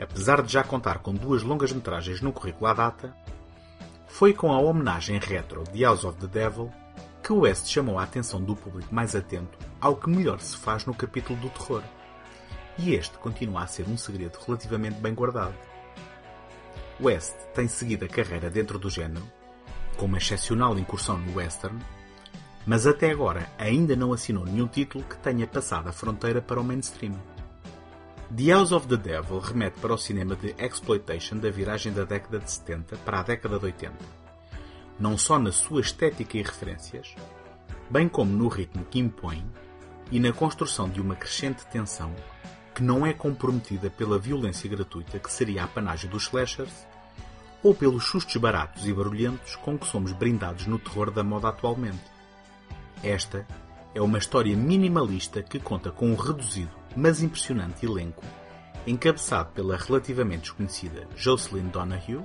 Apesar 0.00 0.40
de 0.42 0.52
já 0.52 0.64
contar 0.64 0.98
com 0.98 1.12
duas 1.12 1.42
longas 1.42 1.72
metragens 1.72 2.20
no 2.22 2.32
currículo 2.32 2.66
à 2.66 2.72
data, 2.72 3.14
foi 4.06 4.32
com 4.32 4.52
a 4.52 4.58
homenagem 4.58 5.18
retro 5.18 5.64
de 5.64 5.82
House 5.84 6.04
of 6.04 6.18
the 6.18 6.26
Devil 6.26 6.72
que 7.22 7.32
West 7.32 7.68
chamou 7.68 7.98
a 7.98 8.04
atenção 8.04 8.42
do 8.42 8.56
público 8.56 8.94
mais 8.94 9.14
atento 9.14 9.58
ao 9.80 9.96
que 9.96 10.08
melhor 10.08 10.40
se 10.40 10.56
faz 10.56 10.86
no 10.86 10.94
capítulo 10.94 11.38
do 11.38 11.50
terror. 11.50 11.82
E 12.78 12.94
este 12.94 13.18
continua 13.18 13.62
a 13.62 13.66
ser 13.66 13.86
um 13.86 13.96
segredo 13.96 14.38
relativamente 14.46 15.00
bem 15.00 15.14
guardado. 15.14 15.54
West 17.00 17.36
tem 17.54 17.68
seguido 17.68 18.04
a 18.04 18.08
carreira 18.08 18.48
dentro 18.48 18.78
do 18.78 18.88
género, 18.88 19.22
com 20.00 20.06
uma 20.06 20.16
excepcional 20.16 20.78
incursão 20.78 21.18
no 21.18 21.36
western, 21.36 21.78
mas 22.64 22.86
até 22.86 23.10
agora 23.10 23.46
ainda 23.58 23.94
não 23.94 24.14
assinou 24.14 24.46
nenhum 24.46 24.66
título 24.66 25.04
que 25.04 25.18
tenha 25.18 25.46
passado 25.46 25.90
a 25.90 25.92
fronteira 25.92 26.40
para 26.40 26.58
o 26.58 26.64
mainstream. 26.64 27.12
The 28.34 28.50
House 28.50 28.72
of 28.72 28.88
the 28.88 28.96
Devil 28.96 29.38
remete 29.40 29.78
para 29.78 29.92
o 29.92 29.98
cinema 29.98 30.34
de 30.36 30.54
exploitation 30.58 31.36
da 31.36 31.50
viragem 31.50 31.92
da 31.92 32.04
década 32.04 32.38
de 32.38 32.50
70 32.50 32.96
para 32.96 33.20
a 33.20 33.22
década 33.22 33.58
de 33.58 33.66
80, 33.66 33.94
não 34.98 35.18
só 35.18 35.38
na 35.38 35.52
sua 35.52 35.82
estética 35.82 36.38
e 36.38 36.42
referências, 36.42 37.14
bem 37.90 38.08
como 38.08 38.32
no 38.32 38.48
ritmo 38.48 38.86
que 38.86 39.00
impõe 39.00 39.44
e 40.10 40.18
na 40.18 40.32
construção 40.32 40.88
de 40.88 41.02
uma 41.02 41.14
crescente 41.14 41.66
tensão 41.66 42.14
que 42.74 42.82
não 42.82 43.04
é 43.04 43.12
comprometida 43.12 43.90
pela 43.90 44.18
violência 44.18 44.70
gratuita 44.70 45.18
que 45.18 45.30
seria 45.30 45.64
a 45.64 45.68
panagem 45.68 46.08
dos 46.08 46.22
slashers 46.22 46.86
ou 47.62 47.74
pelos 47.74 48.06
sustos 48.06 48.36
baratos 48.36 48.86
e 48.86 48.92
barulhentos 48.92 49.56
com 49.56 49.78
que 49.78 49.86
somos 49.86 50.12
brindados 50.12 50.66
no 50.66 50.78
terror 50.78 51.10
da 51.10 51.22
moda 51.22 51.48
atualmente. 51.48 52.04
Esta 53.02 53.46
é 53.94 54.00
uma 54.00 54.18
história 54.18 54.56
minimalista 54.56 55.42
que 55.42 55.58
conta 55.58 55.90
com 55.90 56.10
um 56.10 56.14
reduzido, 56.14 56.70
mas 56.96 57.22
impressionante 57.22 57.84
elenco, 57.84 58.24
encabeçado 58.86 59.50
pela 59.52 59.76
relativamente 59.76 60.42
desconhecida 60.42 61.08
Jocelyn 61.16 61.68
Donahue, 61.68 62.24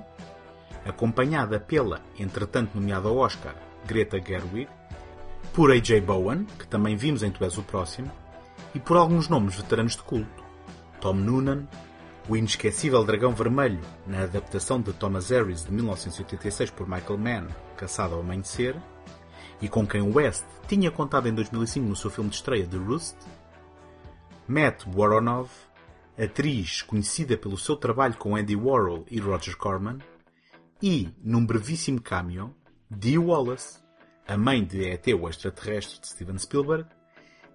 acompanhada 0.84 1.58
pela, 1.58 2.00
entretanto 2.18 2.74
nomeada 2.74 3.08
ao 3.08 3.18
Oscar, 3.18 3.54
Greta 3.86 4.18
Gerwig, 4.20 4.68
por 5.52 5.70
A.J. 5.70 6.00
Bowen, 6.00 6.44
que 6.58 6.66
também 6.66 6.96
vimos 6.96 7.22
em 7.22 7.30
Tu 7.30 7.44
És 7.44 7.56
o 7.58 7.62
Próximo, 7.62 8.10
e 8.74 8.80
por 8.80 8.96
alguns 8.96 9.28
nomes 9.28 9.56
veteranos 9.56 9.96
de 9.96 10.02
culto, 10.02 10.44
Tom 11.00 11.14
Noonan, 11.14 11.66
o 12.28 12.36
inesquecível 12.36 13.04
Dragão 13.04 13.32
Vermelho, 13.32 13.80
na 14.06 14.24
adaptação 14.24 14.80
de 14.80 14.92
Thomas 14.92 15.30
Harris 15.30 15.64
de 15.64 15.72
1986 15.72 16.70
por 16.70 16.88
Michael 16.88 17.18
Mann, 17.18 17.48
Caçado 17.76 18.14
ao 18.14 18.20
Amanhecer, 18.20 18.74
e 19.60 19.68
com 19.68 19.86
quem 19.86 20.02
West 20.02 20.44
tinha 20.66 20.90
contado 20.90 21.28
em 21.28 21.34
2005 21.34 21.86
no 21.86 21.94
seu 21.94 22.10
filme 22.10 22.30
de 22.30 22.36
estreia 22.36 22.66
The 22.66 22.76
Roost, 22.76 23.16
Matt 24.48 24.84
Woronov, 24.86 25.48
atriz 26.18 26.82
conhecida 26.82 27.36
pelo 27.36 27.56
seu 27.56 27.76
trabalho 27.76 28.16
com 28.16 28.34
Andy 28.34 28.56
Warhol 28.56 29.04
e 29.08 29.20
Roger 29.20 29.56
Corman, 29.56 29.98
e, 30.82 31.08
num 31.22 31.46
brevíssimo 31.46 32.00
cameo, 32.00 32.54
Dee 32.90 33.18
Wallace, 33.18 33.78
a 34.26 34.36
mãe 34.36 34.64
de 34.64 34.82
E.T. 34.82 35.14
o 35.14 35.28
extraterrestre 35.28 36.00
de 36.00 36.08
Steven 36.08 36.38
Spielberg, 36.38 36.88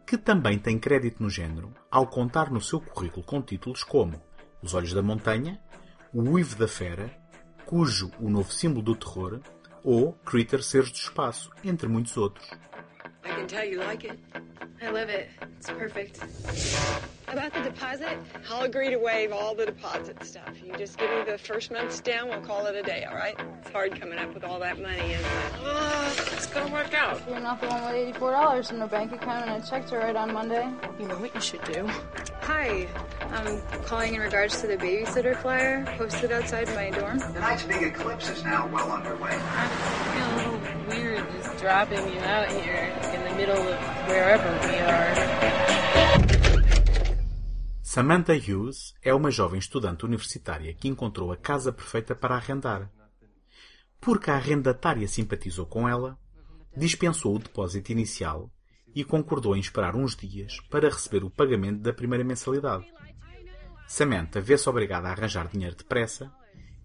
que 0.08 0.18
também 0.18 0.58
tem 0.58 0.80
crédito 0.80 1.22
no 1.22 1.30
género 1.30 1.74
ao 1.90 2.08
contar 2.08 2.50
no 2.50 2.62
seu 2.62 2.80
currículo 2.80 3.26
com 3.26 3.42
títulos 3.42 3.84
como 3.84 4.22
Os 4.64 4.74
Olhos 4.74 4.94
da 4.94 5.02
Montanha, 5.02 5.60
O 6.14 6.22
Uivo 6.22 6.56
da 6.56 6.68
Fera, 6.68 7.10
cujo 7.66 8.12
o 8.20 8.30
novo 8.30 8.52
símbolo 8.52 8.82
do 8.84 8.96
terror, 8.96 9.40
ou 9.84 10.14
Critter 10.26 10.62
Seres 10.62 10.92
do 10.92 10.98
Espaço, 10.98 11.50
entre 11.64 11.88
muitos 11.88 12.16
outros. 12.18 12.48
I 13.24 13.30
can 13.34 13.48
tell 13.48 13.66
you 13.66 13.80
like 13.80 14.06
it. 14.08 14.20
I 14.82 14.90
love 14.90 15.10
it. 15.10 15.30
It's 15.58 15.70
perfect. 15.70 16.20
About 17.28 17.54
the 17.54 17.62
deposit, 17.62 18.18
I'll 18.50 18.64
agree 18.64 18.90
to 18.90 18.98
waive 18.98 19.32
all 19.32 19.56
the 19.56 19.66
deposit 19.68 20.22
stuff. 20.24 20.52
You 20.64 20.74
just 20.78 20.98
give 20.98 21.10
me 21.12 21.24
the 21.24 21.38
first 21.38 21.72
month's 21.72 22.02
down, 22.02 22.30
we'll 22.30 22.42
call 22.42 22.66
it 22.66 22.76
a 22.76 22.82
day, 22.82 23.06
all 23.06 23.16
right? 23.16 23.36
It's 23.62 23.72
hard 23.72 23.98
coming 24.00 24.18
up 24.20 24.34
with 24.34 24.44
all 24.44 24.60
that 24.60 24.80
money, 24.82 25.14
isn't 25.14 25.26
it? 25.26 25.54
Uh, 25.64 26.12
it's 26.34 26.48
gonna 26.48 26.74
work 26.74 26.94
out. 26.94 27.22
You're 27.30 27.40
not 27.40 27.62
the 27.62 27.68
one 27.68 27.82
with 27.86 27.94
eighty-four 27.94 28.32
dollars 28.32 28.72
in 28.72 28.80
the 28.80 28.88
bank 28.88 29.14
account, 29.14 29.44
and 29.48 29.52
I 29.52 29.60
checked 29.62 29.90
to 29.90 29.98
right 29.98 30.16
on 30.16 30.34
Monday. 30.34 30.68
You 31.00 31.08
know 31.08 31.16
what 31.16 31.34
you 31.34 31.42
should 31.42 31.64
do? 31.64 31.88
Hi, 32.42 32.88
I'm 33.34 33.62
calling 33.86 34.16
in 34.16 34.22
regards 34.22 34.60
to 34.62 34.68
the 34.68 34.76
babysitter 34.78 35.36
flyer 35.42 35.86
posted 35.98 36.32
outside 36.32 36.68
my 36.76 36.90
dorm. 36.90 37.20
Tonight's 37.20 37.64
big 37.64 37.84
eclipse 37.84 38.30
is 38.30 38.44
now 38.44 38.68
well 38.68 38.92
underway. 38.92 39.32
I 39.32 39.68
feel 40.12 40.28
a 40.28 40.36
little 40.36 40.60
weird 40.90 41.26
just 41.32 41.58
dropping 41.62 42.08
you 42.14 42.20
out 42.20 42.52
here 42.52 42.94
in 43.14 43.24
the 43.24 43.36
middle 43.36 43.58
of 43.58 43.80
wherever 44.08 44.50
we 44.68 44.78
are. 44.80 45.16
Samantha 47.82 48.34
Hughes 48.36 48.94
é 49.02 49.14
uma 49.14 49.32
jovem 49.32 49.60
estudante 49.60 50.06
universitária 50.06 50.74
que 50.74 50.88
encontrou 50.88 51.32
a 51.32 51.38
casa 51.38 51.72
perfeita 51.72 52.16
para 52.16 52.36
arrendar. 52.36 52.90
Porque 54.00 54.30
a 54.32 54.36
arrendatária 54.36 55.08
simpatizou 55.08 55.66
com 55.66 55.88
ela, 55.88 56.18
dispensou 56.76 57.36
o 57.36 57.40
depósito 57.40 57.92
inicial 57.92 58.52
e 58.96 59.04
concordou 59.04 59.56
em 59.56 59.60
esperar 59.60 59.96
uns 59.96 60.16
dias 60.16 60.60
para 60.70 60.90
receber 60.90 61.24
o 61.24 61.30
pagamento 61.30 61.82
da 61.82 61.94
primeira 61.94 62.24
mensalidade. 62.24 62.86
Samantha 63.92 64.40
vê-se 64.40 64.70
obrigada 64.70 65.10
a 65.10 65.12
arranjar 65.12 65.50
dinheiro 65.50 65.76
depressa 65.76 66.32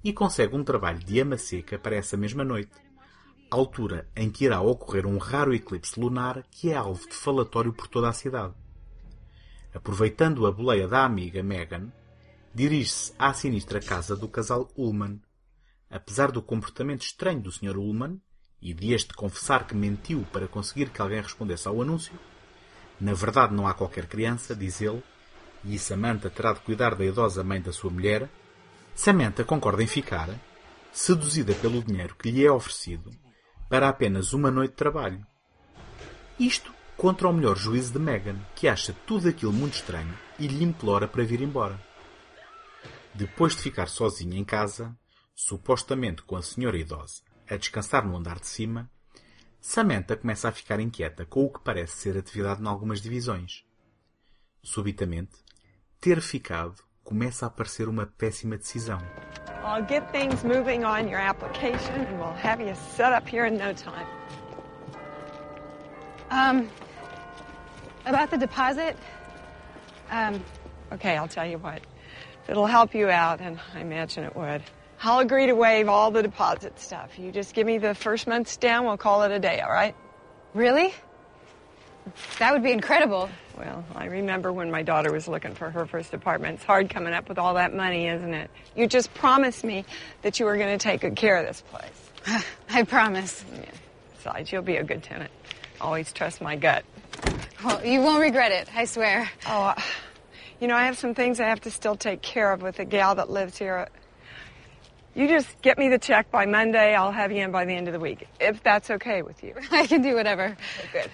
e 0.03 0.13
consegue 0.13 0.57
um 0.57 0.65
trabalho 0.65 0.99
de 0.99 1.21
ama 1.21 1.39
seca 1.39 1.79
para 1.79 1.95
essa 1.95 2.17
mesma 2.17 2.43
noite, 2.43 2.73
altura 3.49 4.09
em 4.17 4.29
que 4.29 4.45
irá 4.45 4.61
ocorrer 4.61 5.07
um 5.07 5.17
raro 5.17 5.55
eclipse 5.55 6.01
lunar 6.01 6.43
que 6.51 6.73
é 6.73 6.75
alvo 6.75 7.09
de 7.09 7.15
falatório 7.15 7.73
por 7.73 7.87
toda 7.87 8.09
a 8.09 8.13
cidade. 8.13 8.55
Aproveitando 9.73 10.49
a 10.49 10.51
boleia 10.51 10.89
da 10.89 11.05
amiga 11.05 11.45
Megan, 11.45 11.93
dirige-se 12.53 13.13
à 13.17 13.33
sinistra 13.33 13.79
casa 13.81 14.17
do 14.17 14.27
casal 14.27 14.69
Ullman. 14.77 15.23
Apesar 15.89 16.33
do 16.33 16.43
comportamento 16.43 17.03
estranho 17.03 17.41
do 17.41 17.53
Sr. 17.53 17.77
Ullman 17.77 18.21
e 18.61 18.75
de 18.75 18.93
este 18.93 19.15
confessar 19.15 19.65
que 19.65 19.77
mentiu 19.77 20.27
para 20.33 20.49
conseguir 20.49 20.91
que 20.91 21.01
alguém 21.01 21.23
respondesse 21.23 21.69
ao 21.69 21.81
anúncio, 21.81 22.19
na 23.01 23.15
verdade 23.15 23.55
não 23.55 23.65
há 23.65 23.75
qualquer 23.75 24.09
criança, 24.09 24.57
diz 24.57 24.81
ele, 24.81 25.05
e 25.75 25.79
Samantha 25.79 26.31
terá 26.31 26.53
de 26.53 26.61
cuidar 26.61 26.95
da 26.95 27.05
idosa 27.05 27.43
mãe 27.43 27.61
da 27.61 27.73
sua 27.73 27.91
mulher, 27.91 28.29
Samantha 28.95 29.45
concorda 29.45 29.83
em 29.83 29.87
ficar, 29.87 30.31
seduzida 30.93 31.55
pelo 31.55 31.83
dinheiro 31.83 32.15
que 32.15 32.31
lhe 32.31 32.45
é 32.45 32.51
oferecido, 32.51 33.11
para 33.69 33.89
apenas 33.89 34.33
uma 34.33 34.51
noite 34.51 34.71
de 34.71 34.77
trabalho. 34.77 35.27
Isto 36.39 36.73
contra 36.97 37.29
o 37.29 37.33
melhor 37.33 37.57
juízo 37.57 37.93
de 37.93 37.99
Megan, 37.99 38.39
que 38.55 38.69
acha 38.69 38.95
tudo 39.07 39.29
aquilo 39.29 39.53
muito 39.53 39.75
estranho 39.75 40.17
e 40.39 40.47
lhe 40.47 40.65
implora 40.65 41.07
para 41.07 41.25
vir 41.25 41.43
embora. 41.43 41.79
Depois 43.15 43.55
de 43.55 43.63
ficar 43.63 43.89
sozinha 43.89 44.39
em 44.39 44.45
casa, 44.45 44.97
supostamente 45.35 46.23
com 46.23 46.37
a 46.37 46.43
senhora 46.43 46.79
idosa, 46.79 47.23
a 47.49 47.57
descansar 47.57 48.07
no 48.07 48.17
andar 48.17 48.41
de 48.41 48.47
cima, 48.47 48.91
Samantha 49.61 50.17
começa 50.17 50.49
a 50.49 50.53
ficar 50.53 50.81
inquieta 50.81 51.27
com 51.27 51.45
o 51.45 51.53
que 51.53 51.61
parece 51.61 51.97
ser 51.97 52.17
atividade 52.17 52.63
em 52.63 52.67
algumas 52.67 53.01
divisões. 53.01 53.65
Subitamente, 54.63 55.35
ter 56.07 56.21
ficado 56.21 56.77
começa 57.03 57.47
a 57.47 57.51
parecer 57.51 57.89
uma 57.89 58.07
péssima 58.07 58.57
decisão. 58.57 59.01
I'll 59.65 59.85
get 59.85 60.09
things 60.13 60.45
moving 60.45 60.85
on 60.85 61.09
your 61.09 61.21
application 61.21 61.95
and 61.97 62.21
we'll 62.21 62.33
have 62.35 62.63
you 62.63 62.73
set 62.95 63.13
up 63.13 63.29
here 63.29 63.45
in 63.49 63.59
no 63.59 63.73
time. 63.73 64.07
Um, 66.31 66.69
about 68.05 68.31
the 68.31 68.39
deposit, 68.39 68.97
um, 70.13 70.41
Okay, 70.93 71.17
I'll 71.17 71.27
tell 71.27 71.45
you 71.45 71.59
what. 71.59 71.83
It'll 72.49 72.67
help 72.67 72.95
you 72.95 73.11
out, 73.11 73.41
and 73.41 73.59
I 73.75 73.81
imagine 73.81 74.23
it 74.23 74.37
would, 74.37 74.63
I'll 75.03 75.19
agree 75.19 75.47
to 75.47 75.55
waive 75.55 75.89
all 75.89 76.13
the 76.13 76.23
deposit 76.23 76.79
stuff. 76.79 77.19
You 77.19 77.33
just 77.33 77.53
give 77.53 77.67
me 77.67 77.79
the 77.79 77.97
first 77.97 78.29
month's 78.29 78.57
down, 78.57 78.87
we'll 78.87 78.97
call 78.97 79.25
it 79.25 79.33
a 79.33 79.41
day, 79.41 79.61
all 79.61 79.73
right? 79.73 79.97
really? 80.55 80.95
That 82.39 82.53
would 82.53 82.63
be 82.63 82.73
incredible. 82.73 83.29
Well, 83.57 83.85
I 83.95 84.07
remember 84.07 84.53
when 84.53 84.71
my 84.71 84.83
daughter 84.83 85.11
was 85.13 85.29
looking 85.29 85.55
for 85.55 85.71
her 85.71 85.87
first 85.87 86.13
apartment. 86.13 86.57
It's 86.57 86.65
hard 86.65 86.91
coming 86.91 87.13
up 87.13 87.29
with 87.29 87.39
all 87.39 87.55
that 87.55 87.75
money, 87.75 88.07
isn't 88.07 88.35
it? 88.35 88.51
You 88.77 88.87
just 88.87 89.13
promised 89.15 89.65
me 89.65 89.85
that 90.23 90.39
you 90.39 90.47
were 90.47 90.57
going 90.57 90.79
to 90.79 90.83
take 90.83 91.01
good 91.01 91.17
care 91.17 91.37
of 91.39 91.47
this 91.47 91.63
place. 91.63 92.45
I 92.71 92.83
promise. 92.83 93.45
Yeah. 93.53 93.65
Besides, 94.17 94.53
you'll 94.53 94.63
be 94.63 94.77
a 94.77 94.85
good 94.85 95.03
tenant. 95.03 95.31
Always 95.81 96.13
trust 96.13 96.41
my 96.41 96.57
gut. 96.57 96.85
Well, 97.65 97.85
you 97.85 98.01
won't 98.01 98.21
regret 98.21 98.53
it, 98.53 98.69
I 98.75 98.85
swear. 98.85 99.31
Oh, 99.47 99.63
uh, 99.65 99.81
you 100.61 100.69
know, 100.69 100.77
I 100.77 100.85
have 100.85 100.99
some 100.99 101.15
things 101.15 101.41
I 101.41 101.49
have 101.49 101.61
to 101.63 101.71
still 101.71 101.97
take 101.97 102.23
care 102.23 102.53
of 102.53 102.63
with 102.63 102.77
the 102.77 102.85
gal 102.85 103.15
that 103.15 103.31
lives 103.31 103.59
here. 103.59 103.89
You 105.15 105.29
just 105.29 105.63
get 105.63 105.79
me 105.79 105.89
the 105.89 105.99
check 105.99 106.31
by 106.31 106.45
Monday. 106.45 106.95
I'll 106.95 107.13
have 107.13 107.33
you 107.33 107.43
in 107.43 107.51
by 107.51 107.65
the 107.65 107.73
end 107.73 107.89
of 107.89 107.95
the 107.95 108.01
week, 108.01 108.29
if 108.39 108.63
that's 108.63 108.91
okay 108.91 109.23
with 109.23 109.43
you. 109.43 109.55
I 109.71 109.87
can 109.87 110.03
do 110.03 110.15
whatever. 110.15 110.57
Good. 110.93 111.11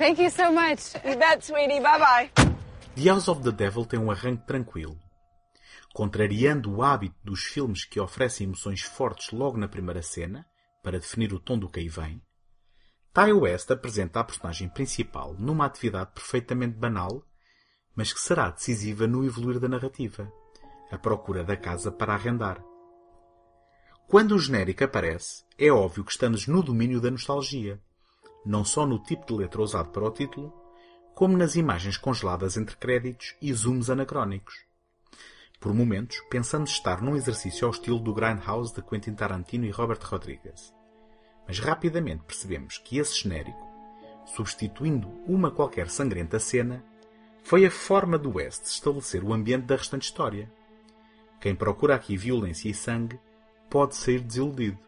Thank 0.00 0.18
you 0.22 0.30
so 0.30 0.50
much. 0.50 0.94
You 1.04 1.14
bet, 1.18 1.44
sweetie. 1.44 1.78
Bye 1.78 1.98
bye. 1.98 2.30
The 2.96 3.10
House 3.10 3.28
of 3.28 3.42
the 3.42 3.52
Devil 3.52 3.84
tem 3.84 4.00
um 4.00 4.10
arranque 4.10 4.46
tranquilo. 4.46 4.98
Contrariando 5.92 6.74
o 6.74 6.82
hábito 6.82 7.16
dos 7.22 7.42
filmes 7.42 7.84
que 7.84 8.00
oferecem 8.00 8.46
emoções 8.46 8.80
fortes 8.80 9.30
logo 9.30 9.58
na 9.58 9.68
primeira 9.68 10.00
cena, 10.00 10.46
para 10.82 10.98
definir 10.98 11.34
o 11.34 11.38
tom 11.38 11.58
do 11.58 11.68
que 11.68 11.80
aí 11.80 11.88
vem, 11.90 12.22
Ty 13.12 13.34
West 13.34 13.70
apresenta 13.70 14.20
a 14.20 14.24
personagem 14.24 14.70
principal 14.70 15.34
numa 15.38 15.66
atividade 15.66 16.12
perfeitamente 16.14 16.78
banal, 16.78 17.22
mas 17.94 18.10
que 18.10 18.20
será 18.20 18.48
decisiva 18.48 19.06
no 19.06 19.22
evoluir 19.22 19.60
da 19.60 19.68
narrativa, 19.68 20.32
a 20.90 20.96
procura 20.96 21.44
da 21.44 21.58
casa 21.58 21.92
para 21.92 22.14
arrendar. 22.14 22.64
Quando 24.08 24.34
o 24.34 24.38
genérico 24.38 24.82
aparece, 24.82 25.44
é 25.58 25.70
óbvio 25.70 26.04
que 26.04 26.12
estamos 26.12 26.46
no 26.46 26.62
domínio 26.62 27.02
da 27.02 27.10
nostalgia, 27.10 27.78
não 28.44 28.64
só 28.64 28.86
no 28.86 28.98
tipo 28.98 29.26
de 29.26 29.34
letra 29.34 29.62
usado 29.62 29.90
para 29.90 30.04
o 30.04 30.10
título, 30.10 30.52
como 31.14 31.36
nas 31.36 31.56
imagens 31.56 31.96
congeladas 31.96 32.56
entre 32.56 32.76
créditos 32.76 33.34
e 33.42 33.52
zooms 33.52 33.90
anacrónicos. 33.90 34.54
Por 35.60 35.74
momentos, 35.74 36.18
pensamos 36.30 36.70
estar 36.70 37.02
num 37.02 37.14
exercício 37.14 37.66
ao 37.66 37.72
estilo 37.72 37.98
do 37.98 38.14
Grindhouse 38.14 38.74
de 38.74 38.80
Quentin 38.80 39.12
Tarantino 39.12 39.66
e 39.66 39.70
Robert 39.70 40.00
Rodriguez. 40.02 40.74
Mas 41.46 41.58
rapidamente 41.58 42.24
percebemos 42.24 42.78
que 42.78 42.96
esse 42.96 43.22
genérico, 43.22 43.68
substituindo 44.24 45.08
uma 45.26 45.50
qualquer 45.50 45.90
sangrenta 45.90 46.38
cena, 46.38 46.82
foi 47.42 47.66
a 47.66 47.70
forma 47.70 48.16
do 48.16 48.36
West 48.36 48.64
estabelecer 48.64 49.22
o 49.22 49.34
ambiente 49.34 49.66
da 49.66 49.76
restante 49.76 50.04
história. 50.04 50.50
Quem 51.40 51.54
procura 51.54 51.94
aqui 51.94 52.16
violência 52.16 52.70
e 52.70 52.74
sangue 52.74 53.20
pode 53.68 53.96
sair 53.96 54.20
desiludido. 54.20 54.78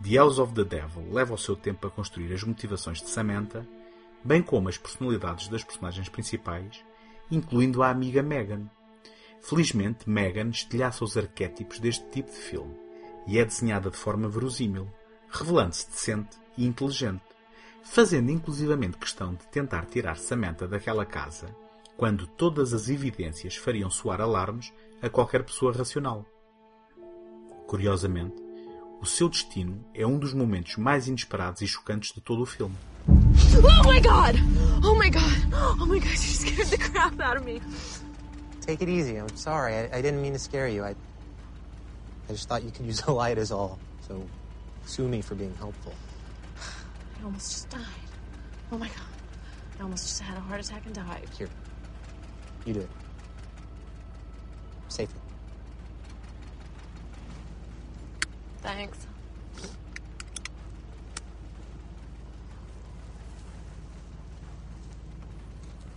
The 0.00 0.16
House 0.16 0.38
of 0.38 0.54
the 0.54 0.64
Devil 0.64 1.12
leva 1.12 1.34
o 1.34 1.38
seu 1.38 1.56
tempo 1.56 1.86
a 1.86 1.90
construir 1.90 2.32
as 2.32 2.44
motivações 2.44 3.02
de 3.02 3.08
Samantha, 3.08 3.66
bem 4.22 4.42
como 4.42 4.68
as 4.68 4.78
personalidades 4.78 5.48
das 5.48 5.64
personagens 5.64 6.08
principais, 6.08 6.84
incluindo 7.30 7.82
a 7.82 7.90
amiga 7.90 8.22
Megan. 8.22 8.70
Felizmente, 9.40 10.08
Megan 10.08 10.50
estilhaça 10.50 11.04
os 11.04 11.16
arquétipos 11.16 11.80
deste 11.80 12.04
tipo 12.10 12.30
de 12.30 12.36
filme 12.36 12.76
e 13.26 13.38
é 13.38 13.44
desenhada 13.44 13.90
de 13.90 13.96
forma 13.96 14.28
verosímil, 14.28 14.88
revelando-se 15.28 15.90
decente 15.90 16.38
e 16.56 16.64
inteligente, 16.64 17.24
fazendo 17.82 18.30
inclusivamente 18.30 18.98
questão 18.98 19.34
de 19.34 19.46
tentar 19.48 19.86
tirar 19.86 20.16
Samantha 20.16 20.68
daquela 20.68 21.04
casa 21.04 21.54
quando 21.96 22.28
todas 22.28 22.72
as 22.72 22.88
evidências 22.88 23.56
fariam 23.56 23.90
soar 23.90 24.20
alarmes 24.20 24.72
a 25.02 25.10
qualquer 25.10 25.42
pessoa 25.42 25.72
racional. 25.72 26.24
Curiosamente, 27.66 28.47
o 29.00 29.06
seu 29.06 29.28
destino 29.28 29.84
é 29.94 30.06
um 30.06 30.18
dos 30.18 30.34
momentos 30.34 30.76
mais 30.76 31.06
inesperados 31.06 31.62
e 31.62 31.66
chocantes 31.66 32.12
de 32.12 32.20
todo 32.20 32.42
o 32.42 32.46
filme. 32.46 32.74
Oh 33.06 33.88
my 33.88 34.00
god! 34.00 34.36
Oh 34.84 34.94
my 34.94 35.10
god! 35.10 35.80
Oh 35.80 35.86
my 35.86 35.98
god, 35.98 36.10
you 36.10 36.16
scared 36.16 36.68
the 36.68 36.78
crap 36.78 37.20
out 37.20 37.36
of 37.36 37.44
me. 37.44 37.60
Take 38.60 38.82
it 38.82 38.88
easy. 38.90 39.16
I'm 39.16 39.34
sorry. 39.36 39.74
I, 39.74 39.98
I 39.98 40.02
didn't 40.02 40.20
mean 40.20 40.32
to 40.32 40.38
scare 40.38 40.68
you. 40.68 40.84
I, 40.84 40.94
I 42.28 42.32
just 42.32 42.48
thought 42.48 42.62
you 42.62 42.70
could 42.70 42.86
use 42.86 43.00
the 43.00 43.12
light 43.12 43.38
is 43.38 43.50
all. 43.50 43.78
So, 44.06 44.26
sue 44.84 45.08
me 45.08 45.22
for 45.22 45.34
being 45.34 45.54
helpful. 45.58 45.94
I 47.18 47.24
almost 47.24 47.50
just 47.50 47.70
died. 47.70 47.80
Oh 48.70 48.78
my 48.78 48.88
god. 48.88 48.96
I 49.78 49.82
almost 49.84 50.06
just 50.06 50.20
had 50.20 50.36
a 50.36 50.40
heart 50.40 50.60
attack 50.60 50.82
and 50.84 50.94
died. 50.94 51.28
Here, 51.38 51.48
you 52.66 52.74
do 52.74 52.80
it. 52.80 52.90
Thanks. 58.68 59.06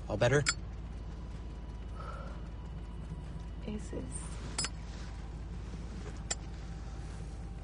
All 0.08 0.16
better? 0.16 0.42
Aces. 3.68 3.92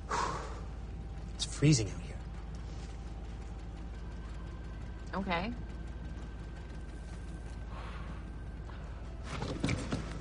It's 1.36 1.46
freezing 1.46 1.88
out 1.88 2.02
here. 2.02 2.16
Okay. 5.16 5.54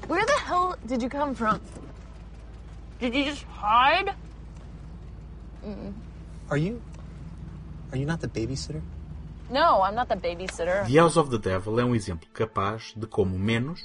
Where 0.06 0.24
the 0.24 0.32
hell 0.32 0.76
did 0.86 1.02
you 1.02 1.08
come 1.08 1.34
from? 1.34 1.60
Did 3.00 3.16
you 3.16 3.24
just 3.24 3.42
hide? 3.42 4.14
Are 6.48 6.60
you? 6.60 6.80
Are 7.90 7.98
you 7.98 8.06
not 8.06 8.20
the 8.20 8.28
babysitter? 8.28 8.82
No, 9.50 9.82
I'm 9.82 9.94
not 9.94 10.08
the 10.08 10.16
babysitter. 10.16 10.86
The 10.86 11.00
House 11.00 11.16
of 11.16 11.30
the 11.30 11.38
Devil 11.38 11.80
é 11.80 11.84
um 11.84 11.94
exemplo 11.94 12.28
capaz 12.32 12.92
de 12.96 13.06
como 13.06 13.38
menos, 13.38 13.84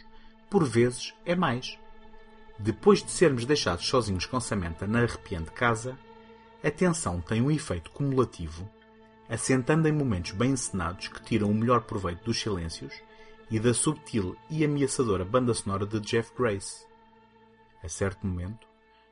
por 0.50 0.64
vezes, 0.64 1.14
é 1.26 1.36
mais. 1.36 1.78
Depois 2.58 3.04
de 3.04 3.12
sermos 3.12 3.46
deixados 3.46 3.88
sozinhos 3.88 4.26
com 4.26 4.40
Samantha 4.40 4.86
na 4.86 5.04
arrepiante 5.04 5.52
casa, 5.52 5.98
a 6.64 6.70
tensão 6.70 7.20
tem 7.20 7.42
um 7.42 7.50
efeito 7.50 7.90
cumulativo, 7.92 8.70
assentando 9.28 9.88
em 9.88 9.92
momentos 9.92 10.32
bem 10.32 10.52
encenados 10.52 11.08
que 11.08 11.24
tiram 11.24 11.50
o 11.50 11.56
melhor 11.56 11.82
proveito 11.82 12.24
dos 12.26 12.40
silêncios 12.40 12.94
e 13.50 13.60
da 13.60 13.74
subtil 13.74 14.36
e 14.50 14.64
ameaçadora 14.64 15.26
banda 15.26 15.54
sonora 15.54 15.86
de 15.86 16.00
Jeff 16.00 16.32
Grace. 16.38 16.86
A 17.84 17.90
certo 17.90 18.28
momento, 18.28 18.68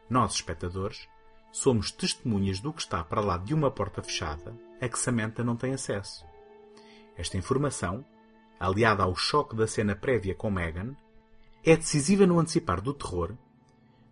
nós, 0.09 0.33
espectadores, 0.35 1.07
somos 1.51 1.91
testemunhas 1.91 2.59
do 2.59 2.71
que 2.71 2.81
está 2.81 3.03
para 3.03 3.21
lá 3.21 3.37
de 3.37 3.53
uma 3.53 3.71
porta 3.71 4.01
fechada 4.01 4.55
a 4.81 4.87
que 4.87 4.97
Samantha 4.97 5.43
não 5.43 5.55
tem 5.55 5.73
acesso. 5.73 6.25
Esta 7.17 7.37
informação, 7.37 8.05
aliada 8.59 9.03
ao 9.03 9.15
choque 9.15 9.55
da 9.55 9.67
cena 9.67 9.95
prévia 9.95 10.33
com 10.33 10.49
Megan, 10.49 10.95
é 11.65 11.75
decisiva 11.75 12.25
no 12.25 12.39
antecipar 12.39 12.81
do 12.81 12.93
terror, 12.93 13.33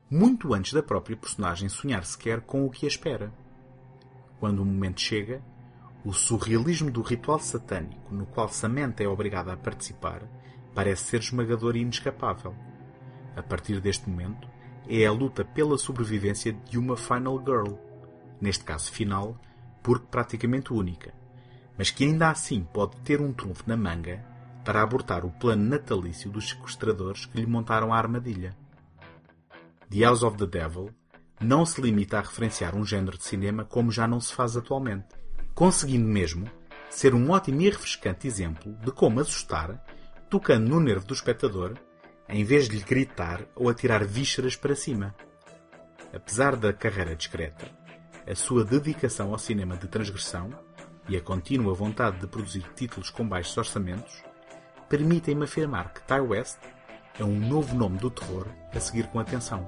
muito 0.09 0.53
antes 0.53 0.73
da 0.73 0.83
própria 0.83 1.15
personagem 1.15 1.69
sonhar 1.69 2.03
sequer 2.03 2.41
com 2.41 2.65
o 2.65 2.69
que 2.69 2.85
a 2.85 2.89
espera. 2.89 3.31
Quando 4.39 4.59
o 4.59 4.65
momento 4.65 5.01
chega, 5.01 5.41
o 6.03 6.13
surrealismo 6.13 6.91
do 6.91 7.01
ritual 7.01 7.39
satânico 7.39 8.13
no 8.13 8.25
qual 8.25 8.49
Samantha 8.49 9.03
é 9.03 9.07
obrigada 9.07 9.53
a 9.53 9.57
participar 9.57 10.23
parece 10.73 11.05
ser 11.05 11.21
esmagador 11.21 11.75
e 11.75 11.81
inescapável. 11.81 12.53
A 13.35 13.41
partir 13.41 13.81
deste 13.81 14.07
momento, 14.09 14.47
é 14.89 15.05
a 15.05 15.11
luta 15.11 15.43
pela 15.43 15.77
sobrevivência 15.77 16.53
de 16.53 16.77
uma 16.77 16.95
Final 16.95 17.39
Girl, 17.39 17.75
neste 18.39 18.63
caso 18.63 18.91
final, 18.91 19.39
porque 19.83 20.07
praticamente 20.09 20.73
única, 20.73 21.13
mas 21.77 21.91
que 21.91 22.05
ainda 22.05 22.29
assim 22.29 22.63
pode 22.63 22.95
ter 22.97 23.21
um 23.21 23.33
trunfo 23.33 23.63
na 23.67 23.77
manga 23.77 24.23
para 24.63 24.81
abortar 24.81 25.25
o 25.25 25.31
plano 25.31 25.63
natalício 25.63 26.29
dos 26.29 26.49
sequestradores 26.49 27.25
que 27.25 27.39
lhe 27.39 27.47
montaram 27.47 27.93
a 27.93 27.97
armadilha. 27.97 28.55
The 29.89 30.03
House 30.03 30.23
of 30.23 30.37
the 30.37 30.45
Devil 30.45 30.89
não 31.39 31.65
se 31.65 31.79
limita 31.79 32.17
a 32.17 32.21
referenciar 32.21 32.75
um 32.75 32.83
género 32.83 33.17
de 33.17 33.23
cinema 33.23 33.63
como 33.63 33.91
já 33.91 34.07
não 34.07 34.19
se 34.19 34.33
faz 34.33 34.57
atualmente, 34.57 35.05
conseguindo 35.53 36.07
mesmo 36.07 36.49
ser 36.89 37.13
um 37.13 37.29
ótimo 37.29 37.61
e 37.61 37.69
refrescante 37.69 38.27
exemplo 38.27 38.73
de 38.83 38.91
como 38.91 39.19
assustar, 39.19 39.83
tocando 40.29 40.67
no 40.67 40.79
nervo 40.79 41.05
do 41.05 41.13
espectador, 41.13 41.77
em 42.29 42.43
vez 42.43 42.67
de 42.67 42.77
lhe 42.77 42.83
gritar 42.83 43.41
ou 43.55 43.69
atirar 43.69 44.05
vísceras 44.05 44.55
para 44.55 44.75
cima. 44.75 45.15
Apesar 46.13 46.55
da 46.55 46.73
carreira 46.73 47.15
discreta, 47.15 47.65
a 48.25 48.35
sua 48.35 48.63
dedicação 48.63 49.31
ao 49.31 49.37
cinema 49.37 49.77
de 49.77 49.87
transgressão 49.87 50.49
e 51.07 51.15
a 51.15 51.21
contínua 51.21 51.73
vontade 51.73 52.19
de 52.19 52.27
produzir 52.27 52.65
títulos 52.75 53.09
com 53.09 53.27
baixos 53.27 53.57
orçamentos 53.57 54.23
permitem-me 54.89 55.45
afirmar 55.45 55.93
que 55.93 56.01
Ty 56.01 56.19
West 56.19 56.57
é 57.19 57.23
um 57.23 57.39
novo 57.39 57.75
nome 57.75 57.97
do 57.97 58.09
terror 58.09 58.47
a 58.73 58.79
seguir 58.79 59.07
com 59.07 59.19
atenção. 59.19 59.67